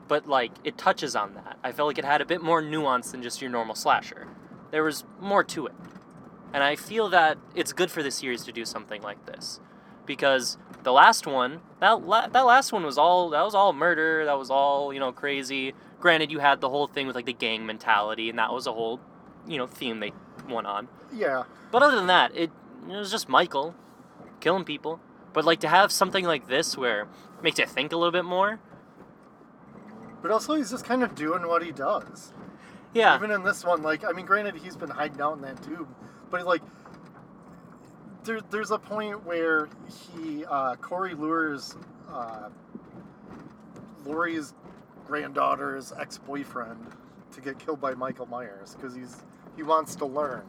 but 0.10 0.28
like 0.28 0.52
it 0.66 0.78
touches 0.78 1.16
on 1.16 1.36
that. 1.36 1.58
I 1.64 1.72
felt 1.72 1.88
like 1.88 1.98
it 1.98 2.04
had 2.04 2.20
a 2.20 2.26
bit 2.26 2.42
more 2.42 2.62
nuance 2.62 3.12
than 3.12 3.24
just 3.24 3.42
your 3.42 3.50
normal 3.50 3.76
slasher. 3.76 4.28
There 4.72 4.84
was 4.84 5.06
more 5.22 5.44
to 5.46 5.68
it, 5.68 5.74
and 6.54 6.62
I 6.62 6.76
feel 6.76 7.08
that 7.10 7.38
it's 7.56 7.72
good 7.72 7.90
for 7.90 8.04
the 8.04 8.12
series 8.12 8.44
to 8.44 8.52
do 8.52 8.66
something 8.66 9.02
like 9.02 9.26
this, 9.26 9.62
because 10.06 10.58
the 10.84 10.92
last 10.92 11.26
one, 11.26 11.62
that 11.80 12.06
la- 12.06 12.28
that 12.28 12.46
last 12.46 12.74
one 12.74 12.84
was 12.84 12.98
all 12.98 13.30
that 13.30 13.42
was 13.44 13.56
all 13.56 13.72
murder. 13.72 14.26
That 14.26 14.38
was 14.38 14.50
all 14.50 14.94
you 14.94 15.00
know 15.00 15.14
crazy. 15.14 15.74
Granted, 16.02 16.32
you 16.32 16.40
had 16.40 16.60
the 16.62 16.70
whole 16.70 16.88
thing 16.88 17.08
with 17.08 17.16
like 17.16 17.26
the 17.26 17.34
gang 17.34 17.66
mentality, 17.66 18.30
and 18.30 18.38
that 18.40 18.52
was 18.52 18.68
a 18.68 18.74
whole 18.74 19.00
you 19.48 19.58
know 19.58 19.68
theme 19.68 20.00
they 20.02 20.12
went 20.50 20.68
on. 20.68 20.88
Yeah, 21.14 21.44
But 21.72 21.82
other 21.84 21.96
than 21.96 22.08
that, 22.08 22.36
it, 22.36 22.52
it 22.88 22.96
was 22.96 23.10
just 23.12 23.28
Michael 23.30 23.74
killing 24.40 24.64
people. 24.64 25.00
But 25.34 25.46
like 25.46 25.60
to 25.62 25.68
have 25.68 25.92
something 25.92 26.26
like 26.26 26.48
this 26.48 26.78
where 26.78 27.02
it 27.02 27.08
makes 27.44 27.60
you 27.60 27.66
think 27.66 27.92
a 27.92 27.98
little 27.98 28.12
bit 28.12 28.26
more. 28.26 28.60
But 30.22 30.32
also 30.32 30.56
he's 30.56 30.72
just 30.72 30.86
kind 30.86 31.04
of 31.04 31.16
doing 31.16 31.48
what 31.48 31.64
he 31.64 31.72
does. 31.72 32.34
Yeah. 32.94 33.16
Even 33.16 33.32
in 33.32 33.44
this 33.44 33.64
one, 33.64 33.82
like 33.84 34.04
I 34.04 34.12
mean, 34.12 34.26
granted 34.26 34.56
he's 34.56 34.76
been 34.76 34.90
hiding 34.90 35.22
out 35.22 35.36
in 35.36 35.42
that 35.42 35.62
tube, 35.64 35.88
but 36.30 36.46
like 36.46 36.62
there, 38.24 38.42
there's 38.50 38.72
a 38.72 38.80
point 38.80 39.26
where 39.26 39.70
he 39.88 40.46
uh, 40.46 40.76
Corey 40.76 41.14
lures 41.14 41.76
uh, 42.12 42.50
Laurie's 44.06 44.54
granddaughter's 45.08 45.94
ex-boyfriend 46.00 46.80
to 47.32 47.42
get 47.42 47.60
killed 47.60 47.82
by 47.82 47.94
Michael 47.94 48.26
Myers 48.26 48.76
because 48.76 48.96
he's 48.96 49.18
he 49.56 49.64
wants 49.64 49.96
to 49.96 50.06
learn, 50.06 50.46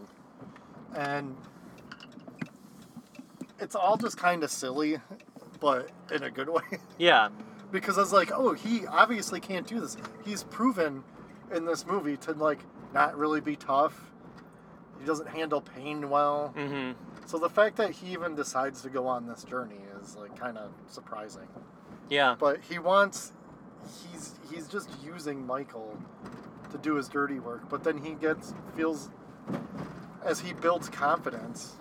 and 0.97 1.37
it's 3.59 3.75
all 3.75 3.97
just 3.97 4.17
kind 4.17 4.43
of 4.43 4.51
silly, 4.51 4.99
but 5.61 5.91
in 6.11 6.23
a 6.23 6.31
good 6.31 6.49
way. 6.49 6.63
yeah. 6.99 7.29
Because 7.71 7.99
I 7.99 8.01
was 8.01 8.13
like, 8.13 8.31
oh, 8.33 8.53
he 8.53 8.87
obviously 8.87 9.41
can't 9.41 9.67
do 9.67 9.81
this. 9.81 9.97
He's 10.25 10.43
proven 10.45 11.05
in 11.55 11.65
this 11.65 11.87
movie 11.87 12.17
to 12.19 12.33
like 12.33 12.61
not 12.95 13.17
really 13.17 13.41
be 13.41 13.57
tough. 13.57 14.11
he 14.99 15.07
doesn't 15.07 15.29
handle 15.29 15.61
pain 15.61 16.11
well. 16.11 16.53
Mm-hmm. 16.57 16.93
So 17.27 17.39
the 17.39 17.51
fact 17.51 17.77
that 17.77 17.91
he 17.93 18.13
even 18.13 18.35
decides 18.35 18.83
to 18.83 18.89
go 18.91 19.07
on 19.07 19.27
this 19.27 19.45
journey 19.45 19.81
is 20.01 20.17
like 20.17 20.39
kind 20.39 20.59
of 20.59 20.71
surprising. 20.89 21.49
Yeah. 22.09 22.35
But 22.39 22.61
he 22.69 22.79
wants 22.79 23.33
he's 24.11 24.35
he's 24.53 24.69
just 24.69 24.91
using 25.05 25.47
Michael 25.47 25.97
to 26.71 26.79
do 26.79 26.95
his 26.95 27.09
dirty 27.09 27.39
work, 27.39 27.69
but 27.69 27.83
then 27.85 27.99
he 27.99 28.13
gets 28.15 28.55
feels 28.77 29.11
as 30.25 30.41
he 30.41 30.53
builds 30.53 30.89
confidence, 30.89 31.77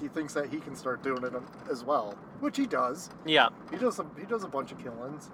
he 0.00 0.08
thinks 0.08 0.34
that 0.34 0.50
he 0.50 0.58
can 0.58 0.74
start 0.74 1.02
doing 1.02 1.24
it 1.24 1.32
as 1.70 1.84
well, 1.84 2.16
which 2.40 2.56
he 2.56 2.66
does. 2.66 3.10
Yeah. 3.24 3.48
He 3.70 3.76
does 3.76 3.98
a, 3.98 4.06
he 4.18 4.26
does 4.26 4.44
a 4.44 4.48
bunch 4.48 4.72
of 4.72 4.78
killings. 4.82 5.30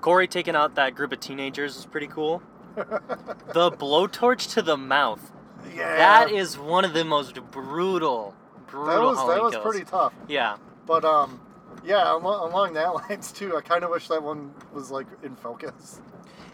Corey 0.00 0.28
taking 0.28 0.54
out 0.54 0.74
that 0.76 0.94
group 0.94 1.12
of 1.12 1.20
teenagers 1.20 1.76
was 1.76 1.86
pretty 1.86 2.06
cool. 2.06 2.42
the 2.76 3.70
blowtorch 3.72 4.52
to 4.54 4.62
the 4.62 4.76
mouth. 4.76 5.32
Yeah. 5.74 5.96
That 5.96 6.30
is 6.30 6.58
one 6.58 6.84
of 6.84 6.92
the 6.92 7.04
most 7.04 7.34
brutal, 7.50 8.34
brutal 8.66 8.86
that 8.86 9.00
was 9.02 9.28
that 9.28 9.42
was 9.42 9.54
kills. 9.54 9.64
pretty 9.64 9.84
tough. 9.84 10.12
Yeah. 10.28 10.56
But 10.86 11.04
um 11.04 11.40
yeah, 11.84 12.14
along, 12.14 12.50
along 12.50 12.72
that 12.74 12.94
lines 13.08 13.32
too. 13.32 13.56
I 13.56 13.60
kind 13.60 13.84
of 13.84 13.90
wish 13.90 14.08
that 14.08 14.22
one 14.22 14.52
was 14.72 14.90
like 14.90 15.06
in 15.22 15.36
focus. 15.36 16.00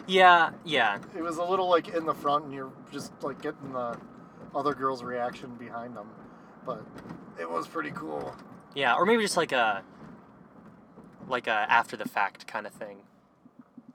Yeah. 0.06 0.50
Yeah. 0.64 0.98
It 1.16 1.22
was 1.22 1.38
a 1.38 1.44
little 1.44 1.68
like 1.68 1.88
in 1.88 2.06
the 2.06 2.14
front, 2.14 2.44
and 2.44 2.54
you're 2.54 2.72
just 2.92 3.12
like 3.22 3.42
getting 3.42 3.72
the 3.72 3.98
other 4.54 4.74
girl's 4.74 5.02
reaction 5.02 5.54
behind 5.56 5.96
them. 5.96 6.08
But 6.64 6.84
it 7.40 7.50
was 7.50 7.66
pretty 7.66 7.90
cool. 7.90 8.34
Yeah. 8.74 8.94
Or 8.94 9.04
maybe 9.06 9.22
just 9.22 9.36
like 9.36 9.52
a, 9.52 9.82
like 11.28 11.46
a 11.46 11.66
after 11.68 11.96
the 11.96 12.08
fact 12.08 12.46
kind 12.46 12.66
of 12.66 12.72
thing. 12.72 12.98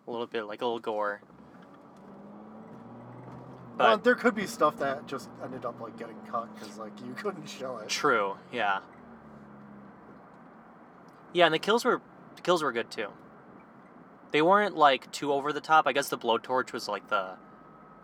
A 0.07 0.11
little 0.11 0.27
bit 0.27 0.43
like 0.43 0.61
a 0.61 0.65
little 0.65 0.79
gore. 0.79 1.21
But 3.77 3.87
well, 3.87 3.97
there 3.97 4.15
could 4.15 4.33
be 4.33 4.47
stuff 4.47 4.77
that 4.79 5.05
just 5.05 5.29
ended 5.43 5.63
up 5.63 5.79
like 5.79 5.97
getting 5.97 6.17
cut 6.29 6.53
because 6.55 6.77
like 6.77 6.93
you 7.05 7.13
couldn't 7.17 7.47
show 7.47 7.77
it. 7.77 7.89
True. 7.89 8.37
Yeah. 8.51 8.79
Yeah, 11.33 11.45
and 11.45 11.53
the 11.53 11.59
kills 11.59 11.85
were 11.85 12.01
the 12.35 12.41
kills 12.41 12.63
were 12.63 12.71
good 12.71 12.89
too. 12.89 13.07
They 14.31 14.41
weren't 14.41 14.75
like 14.75 15.11
too 15.11 15.31
over 15.31 15.53
the 15.53 15.61
top. 15.61 15.85
I 15.85 15.93
guess 15.93 16.09
the 16.09 16.17
blowtorch 16.17 16.71
was 16.73 16.87
like 16.87 17.09
the 17.09 17.35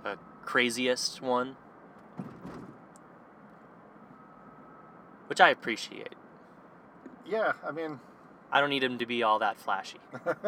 the 0.03 0.19
craziest 0.45 1.21
one, 1.21 1.55
which 5.27 5.41
I 5.41 5.49
appreciate. 5.49 6.15
Yeah, 7.25 7.53
I 7.65 7.71
mean, 7.71 7.99
I 8.51 8.59
don't 8.59 8.69
need 8.69 8.83
him 8.83 8.97
to 8.99 9.05
be 9.05 9.23
all 9.23 9.39
that 9.39 9.59
flashy. 9.59 9.99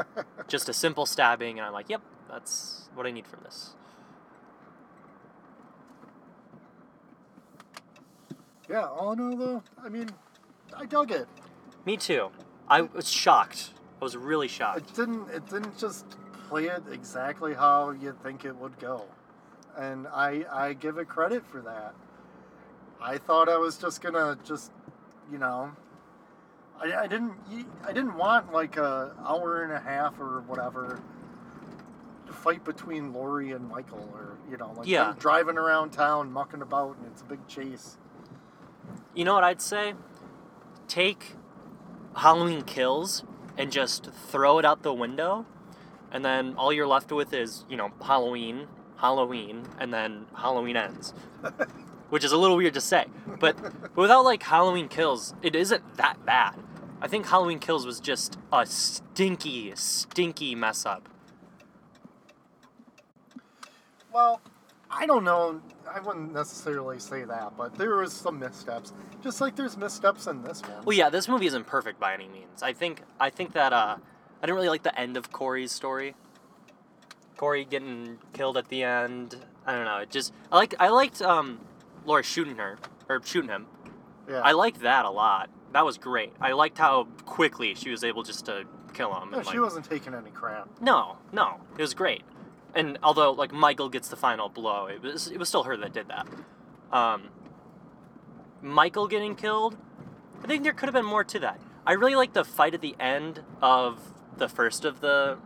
Just 0.47 0.69
a 0.69 0.73
simple 0.73 1.05
stabbing, 1.05 1.57
and 1.57 1.65
I'm 1.65 1.73
like, 1.73 1.89
yep, 1.89 2.01
that's 2.29 2.89
what 2.93 3.05
I 3.07 3.11
need 3.11 3.27
from 3.27 3.39
this. 3.43 3.73
yeah. 8.69 8.85
All 8.85 9.13
in 9.13 9.19
all, 9.19 9.35
though, 9.37 9.63
I 9.83 9.89
mean, 9.89 10.09
I 10.75 10.85
dug 10.85 11.11
it. 11.11 11.27
Me 11.85 11.97
too. 11.97 12.29
I 12.67 12.81
was 12.81 13.09
shocked. 13.09 13.71
I 14.01 14.03
was 14.03 14.17
really 14.17 14.47
shocked. 14.47 14.89
It 14.89 14.95
didn't. 14.95 15.29
It 15.29 15.47
didn't 15.47 15.77
just 15.77 16.05
play 16.49 16.65
it 16.65 16.83
exactly 16.91 17.53
how 17.53 17.91
you'd 17.91 18.21
think 18.23 18.45
it 18.45 18.55
would 18.55 18.77
go, 18.79 19.05
and 19.77 20.07
I 20.07 20.45
I 20.51 20.73
give 20.73 20.97
it 20.97 21.07
credit 21.07 21.45
for 21.45 21.61
that. 21.61 21.93
I 23.01 23.17
thought 23.17 23.49
I 23.49 23.57
was 23.57 23.77
just 23.77 24.01
gonna 24.01 24.37
just, 24.43 24.71
you 25.31 25.37
know, 25.37 25.71
I, 26.79 26.93
I 27.03 27.07
didn't 27.07 27.33
I 27.85 27.93
didn't 27.93 28.15
want 28.15 28.51
like 28.51 28.77
a 28.77 29.15
hour 29.25 29.63
and 29.63 29.71
a 29.71 29.79
half 29.79 30.19
or 30.19 30.41
whatever 30.47 30.99
to 32.27 32.33
fight 32.33 32.63
between 32.65 33.13
Laurie 33.13 33.51
and 33.51 33.69
Michael 33.69 34.09
or 34.13 34.37
you 34.49 34.57
know 34.57 34.73
like 34.75 34.87
Yeah. 34.87 35.13
driving 35.19 35.57
around 35.57 35.91
town 35.91 36.31
mucking 36.31 36.61
about 36.61 36.97
and 36.97 37.07
it's 37.07 37.21
a 37.21 37.25
big 37.25 37.47
chase. 37.47 37.97
You 39.13 39.23
know 39.25 39.33
what 39.33 39.43
I'd 39.43 39.61
say? 39.61 39.93
Take 40.87 41.33
Halloween 42.17 42.61
Kills 42.63 43.23
and 43.57 43.71
just 43.71 44.09
throw 44.11 44.59
it 44.59 44.65
out 44.65 44.83
the 44.83 44.93
window, 44.93 45.45
and 46.11 46.23
then 46.25 46.55
all 46.57 46.73
you're 46.73 46.85
left 46.87 47.11
with 47.11 47.33
is, 47.33 47.63
you 47.69 47.77
know, 47.77 47.91
Halloween, 48.03 48.67
Halloween, 48.97 49.65
and 49.79 49.93
then 49.93 50.25
Halloween 50.35 50.75
Ends. 50.75 51.13
Which 52.15 52.23
is 52.23 52.31
a 52.31 52.37
little 52.37 52.55
weird 52.55 52.75
to 52.75 52.79
say. 52.79 53.07
But 53.41 53.57
without 53.93 54.23
like 54.23 54.41
Halloween 54.41 54.87
Kills, 54.87 55.33
it 55.41 55.53
isn't 55.53 55.97
that 55.97 56.25
bad. 56.25 56.55
I 57.01 57.09
think 57.09 57.25
Halloween 57.25 57.59
Kills 57.59 57.85
was 57.85 57.99
just 57.99 58.39
a 58.53 58.65
stinky, 58.65 59.73
stinky 59.75 60.55
mess 60.55 60.85
up. 60.85 61.09
Well, 64.13 64.39
I 64.89 65.05
don't 65.05 65.25
know. 65.25 65.59
I 65.93 65.99
wouldn't 65.99 66.33
necessarily 66.33 66.99
say 66.99 67.25
that, 67.25 67.57
but 67.57 67.75
there 67.75 67.97
was 67.97 68.13
some 68.13 68.39
missteps, 68.39 68.93
just 69.21 69.41
like 69.41 69.57
there's 69.57 69.75
missteps 69.75 70.27
in 70.27 70.41
this 70.41 70.61
one. 70.61 70.85
Well, 70.85 70.95
yeah, 70.95 71.09
this 71.09 71.27
movie 71.27 71.47
isn't 71.47 71.67
perfect 71.67 71.99
by 71.99 72.13
any 72.13 72.29
means. 72.29 72.63
I 72.63 72.71
think 72.71 73.01
I 73.19 73.29
think 73.29 73.51
that 73.51 73.73
uh, 73.73 73.97
I 74.41 74.45
didn't 74.45 74.55
really 74.55 74.69
like 74.69 74.83
the 74.83 74.97
end 74.97 75.17
of 75.17 75.33
Corey's 75.33 75.73
story. 75.73 76.15
Corey 77.35 77.65
getting 77.65 78.19
killed 78.31 78.55
at 78.55 78.69
the 78.69 78.83
end. 78.83 79.35
I 79.65 79.73
don't 79.73 79.83
know. 79.83 79.97
It 79.97 80.11
just 80.11 80.31
I 80.49 80.55
like 80.55 80.75
I 80.79 80.87
liked 80.87 81.21
um, 81.21 81.59
Laurie 82.05 82.23
shooting 82.23 82.57
her 82.57 82.77
or 83.09 83.21
shooting 83.23 83.49
him. 83.49 83.65
yeah. 84.29 84.41
I 84.41 84.51
liked 84.53 84.81
that 84.81 85.05
a 85.05 85.09
lot. 85.09 85.49
That 85.73 85.85
was 85.85 85.97
great. 85.97 86.31
I 86.39 86.53
liked 86.53 86.77
how 86.77 87.05
quickly 87.25 87.75
she 87.75 87.89
was 87.89 88.03
able 88.03 88.23
just 88.23 88.45
to 88.45 88.65
kill 88.93 89.13
him. 89.15 89.31
No, 89.31 89.37
and, 89.39 89.45
she 89.47 89.53
like- 89.53 89.61
wasn't 89.61 89.85
taking 89.89 90.13
any 90.13 90.31
crap. 90.31 90.69
no, 90.81 91.17
no, 91.33 91.59
it 91.77 91.81
was 91.81 91.93
great. 91.93 92.23
And 92.73 92.97
although 93.03 93.31
like 93.31 93.51
Michael 93.53 93.89
gets 93.89 94.07
the 94.09 94.15
final 94.17 94.49
blow, 94.49 94.87
it 94.87 95.01
was 95.01 95.27
it 95.27 95.37
was 95.37 95.47
still 95.49 95.63
her 95.63 95.75
that 95.77 95.93
did 95.93 96.07
that. 96.09 96.27
Um, 96.91 97.29
Michael 98.61 99.07
getting 99.07 99.35
killed, 99.35 99.77
I 100.43 100.47
think 100.47 100.63
there 100.63 100.73
could 100.73 100.87
have 100.87 100.93
been 100.93 101.05
more 101.05 101.23
to 101.23 101.39
that. 101.39 101.59
I 101.85 101.93
really 101.93 102.15
like 102.15 102.33
the 102.33 102.43
fight 102.43 102.73
at 102.73 102.81
the 102.81 102.95
end 102.99 103.41
of 103.61 103.99
the 104.37 104.49
first 104.49 104.85
of 104.85 105.01
the, 105.01 105.37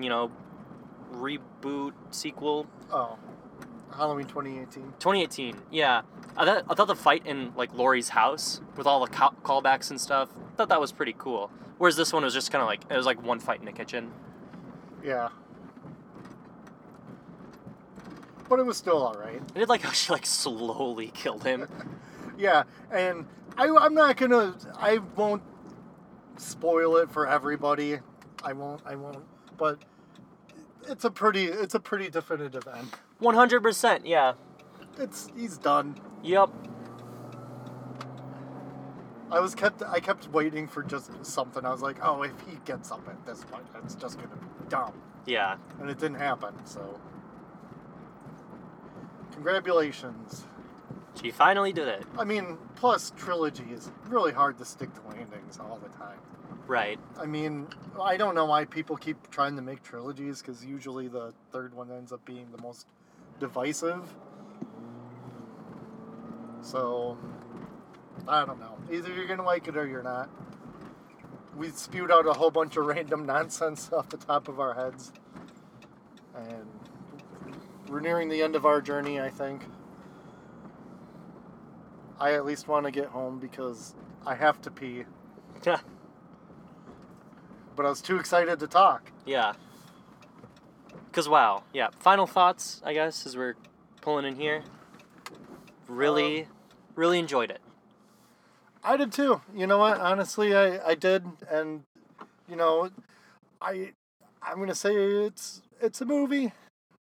you 0.00 0.08
know, 0.08 0.30
reboot 1.12 1.92
sequel, 2.10 2.66
Oh, 2.90 3.18
Halloween 3.92 4.26
2018. 4.26 4.82
2018. 4.98 5.56
Yeah, 5.70 6.02
I 6.36 6.44
thought 6.44 6.64
I 6.68 6.74
thought 6.74 6.86
the 6.88 6.96
fight 6.96 7.26
in 7.26 7.52
like 7.56 7.72
Laurie's 7.74 8.10
house 8.10 8.60
with 8.76 8.86
all 8.86 9.04
the 9.04 9.10
call- 9.10 9.34
callbacks 9.42 9.90
and 9.90 10.00
stuff. 10.00 10.28
I 10.52 10.56
thought 10.56 10.68
that 10.70 10.80
was 10.80 10.92
pretty 10.92 11.14
cool. 11.16 11.50
Whereas 11.78 11.96
this 11.96 12.12
one 12.12 12.22
was 12.24 12.34
just 12.34 12.50
kind 12.50 12.62
of 12.62 12.66
like 12.68 12.82
it 12.90 12.96
was 12.96 13.06
like 13.06 13.22
one 13.22 13.38
fight 13.40 13.60
in 13.60 13.66
the 13.66 13.72
kitchen. 13.72 14.12
Yeah. 15.04 15.28
But 18.48 18.58
it 18.60 18.66
was 18.66 18.76
still 18.76 19.02
all 19.02 19.14
right. 19.14 19.40
I 19.54 19.58
did 19.58 19.68
like 19.68 19.80
how 19.82 19.92
she 19.92 20.12
like 20.12 20.26
slowly 20.26 21.08
killed 21.14 21.44
him. 21.44 21.68
Yeah, 22.38 22.62
and 22.90 23.26
I, 23.58 23.68
I'm 23.68 23.94
not 23.94 24.16
gonna. 24.16 24.56
I 24.78 24.98
won't 25.16 25.42
spoil 26.38 26.96
it 26.96 27.10
for 27.10 27.28
everybody. 27.28 27.98
I 28.42 28.54
won't. 28.54 28.80
I 28.86 28.96
won't. 28.96 29.22
But 29.58 29.84
it's 30.88 31.04
a 31.04 31.10
pretty. 31.10 31.44
It's 31.44 31.74
a 31.74 31.78
pretty 31.78 32.08
definitive 32.08 32.66
end. 32.66 32.88
One 33.22 33.36
hundred 33.36 33.62
percent. 33.62 34.04
Yeah. 34.04 34.32
It's 34.98 35.30
he's 35.36 35.56
done. 35.56 35.96
Yep. 36.24 36.50
I 39.30 39.38
was 39.38 39.54
kept. 39.54 39.80
I 39.84 40.00
kept 40.00 40.28
waiting 40.32 40.66
for 40.66 40.82
just 40.82 41.24
something. 41.24 41.64
I 41.64 41.70
was 41.70 41.82
like, 41.82 41.98
oh, 42.02 42.24
if 42.24 42.32
he 42.50 42.58
gets 42.64 42.90
up 42.90 43.06
at 43.08 43.24
this 43.24 43.44
point, 43.44 43.64
it's 43.84 43.94
just 43.94 44.16
gonna 44.16 44.28
be 44.34 44.68
dumb. 44.68 44.92
Yeah. 45.24 45.56
and 45.80 45.88
it 45.88 46.00
didn't 46.00 46.18
happen. 46.18 46.52
So, 46.64 47.00
congratulations. 49.30 50.44
She 51.22 51.30
finally 51.30 51.72
did 51.72 51.86
it. 51.86 52.02
I 52.18 52.24
mean, 52.24 52.58
plus 52.74 53.12
trilogy 53.16 53.66
is 53.72 53.92
really 54.08 54.32
hard 54.32 54.58
to 54.58 54.64
stick 54.64 54.92
to 54.94 55.00
landings 55.08 55.60
all 55.60 55.78
the 55.80 55.96
time. 55.96 56.18
Right. 56.66 56.98
I 57.20 57.26
mean, 57.26 57.68
I 58.00 58.16
don't 58.16 58.34
know 58.34 58.46
why 58.46 58.64
people 58.64 58.96
keep 58.96 59.30
trying 59.30 59.54
to 59.54 59.62
make 59.62 59.84
trilogies 59.84 60.42
because 60.42 60.64
usually 60.64 61.06
the 61.06 61.32
third 61.52 61.72
one 61.72 61.92
ends 61.92 62.12
up 62.12 62.24
being 62.24 62.48
the 62.50 62.60
most 62.60 62.86
divisive. 63.42 64.14
So, 66.60 67.18
I 68.28 68.44
don't 68.46 68.60
know. 68.60 68.78
Either 68.90 69.12
you're 69.12 69.26
gonna 69.26 69.42
like 69.42 69.66
it 69.66 69.76
or 69.76 69.84
you're 69.84 70.04
not. 70.04 70.30
We 71.56 71.70
spewed 71.70 72.12
out 72.12 72.24
a 72.28 72.32
whole 72.32 72.52
bunch 72.52 72.76
of 72.76 72.86
random 72.86 73.26
nonsense 73.34 73.92
off 73.92 74.08
the 74.10 74.16
top 74.16 74.46
of 74.46 74.60
our 74.60 74.74
heads. 74.74 75.12
And 76.36 76.66
we're 77.88 77.98
nearing 77.98 78.28
the 78.28 78.40
end 78.42 78.54
of 78.54 78.64
our 78.64 78.80
journey, 78.80 79.20
I 79.20 79.28
think. 79.28 79.64
I 82.20 82.34
at 82.34 82.46
least 82.46 82.68
want 82.68 82.86
to 82.86 82.92
get 82.92 83.06
home 83.06 83.40
because 83.40 83.96
I 84.24 84.36
have 84.36 84.62
to 84.62 84.70
pee, 84.70 85.02
Yeah. 85.66 85.80
but 87.76 87.86
I 87.86 87.88
was 87.88 88.00
too 88.00 88.18
excited 88.18 88.60
to 88.60 88.68
talk. 88.68 89.10
Yeah. 89.26 89.54
Cause 91.12 91.28
wow. 91.28 91.62
Yeah. 91.72 91.88
Final 91.98 92.26
thoughts, 92.26 92.80
I 92.84 92.94
guess, 92.94 93.26
as 93.26 93.36
we're 93.36 93.54
pulling 94.00 94.24
in 94.24 94.36
here. 94.36 94.62
Really, 95.88 96.48
really 96.94 97.18
enjoyed 97.18 97.50
it. 97.50 97.60
I 98.82 98.96
did 98.96 99.12
too. 99.12 99.40
You 99.54 99.66
know 99.66 99.78
what? 99.78 100.00
Honestly, 100.00 100.54
I, 100.56 100.84
I 100.88 100.94
did, 100.94 101.24
and 101.50 101.82
you 102.48 102.56
know, 102.56 102.88
I 103.60 103.92
I'm 104.42 104.58
gonna 104.58 104.74
say 104.74 104.94
it's 104.94 105.62
it's 105.80 106.00
a 106.00 106.04
movie. 106.06 106.52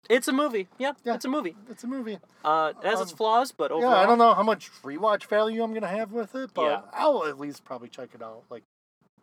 It's 0.08 0.28
a 0.28 0.32
movie. 0.32 0.68
Yeah, 0.78 0.92
Yeah. 1.02 1.14
it's 1.14 1.24
a 1.24 1.28
movie. 1.28 1.56
It's 1.68 1.82
a 1.82 1.88
movie. 1.88 2.18
Uh, 2.44 2.72
it 2.80 2.86
has 2.86 3.00
its 3.00 3.10
Um, 3.12 3.16
flaws, 3.16 3.50
but 3.50 3.72
overall, 3.72 3.90
Yeah, 3.92 3.98
I 3.98 4.06
don't 4.06 4.18
know 4.18 4.34
how 4.34 4.44
much 4.44 4.70
rewatch 4.82 5.24
value 5.24 5.62
I'm 5.64 5.74
gonna 5.74 5.88
have 5.88 6.12
with 6.12 6.34
it, 6.36 6.52
but 6.54 6.62
Yeah. 6.62 6.80
I'll 6.92 7.24
at 7.26 7.40
least 7.40 7.64
probably 7.64 7.88
check 7.88 8.10
it 8.14 8.22
out 8.22 8.44
like 8.50 8.62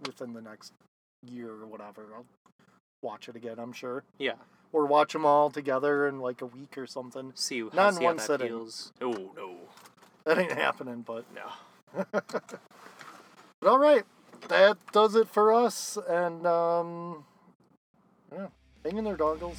within 0.05 0.34
the 0.34 0.41
next 0.41 0.74
year 1.21 1.49
or 1.51 1.67
whatever. 1.67 2.07
I'll 2.13 2.26
watch 3.01 3.30
it 3.30 3.36
again. 3.38 3.59
I'm 3.59 3.71
sure, 3.71 4.03
Yeah, 4.17 4.34
or 4.74 4.86
watch 4.86 5.13
them 5.13 5.26
all 5.26 5.49
together 5.49 6.05
in 6.07 6.19
like 6.19 6.41
a 6.41 6.45
week 6.45 6.78
or 6.78 6.86
something. 6.88 7.32
see, 7.36 7.61
how, 7.61 7.69
Not 7.74 7.97
in 7.97 8.03
one 8.03 8.17
that 8.17 8.26
sitting. 8.26 8.47
feels. 8.47 8.91
Oh 9.01 9.32
no, 9.36 9.55
That 10.26 10.38
ain't 10.39 10.51
happening, 10.51 11.05
but 11.07 11.24
no. 11.34 12.03
But 13.61 13.69
all 13.69 13.80
right, 13.80 14.03
that 14.49 14.78
does 14.91 15.15
it 15.15 15.30
for 15.30 15.53
us. 15.53 15.97
And 16.09 16.45
um, 16.45 17.24
yeah, 18.30 18.47
hang 18.84 18.97
in 18.97 19.05
there, 19.05 19.15
dongles. 19.15 19.55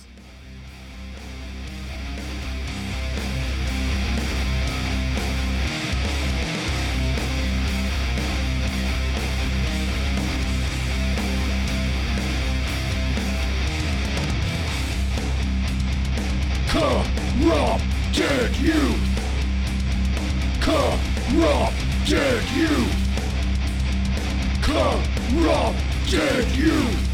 Corrupted 26.15 26.57
youth! 26.57 27.09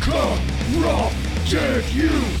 Corrupted 0.00 1.92
youth! 1.92 2.37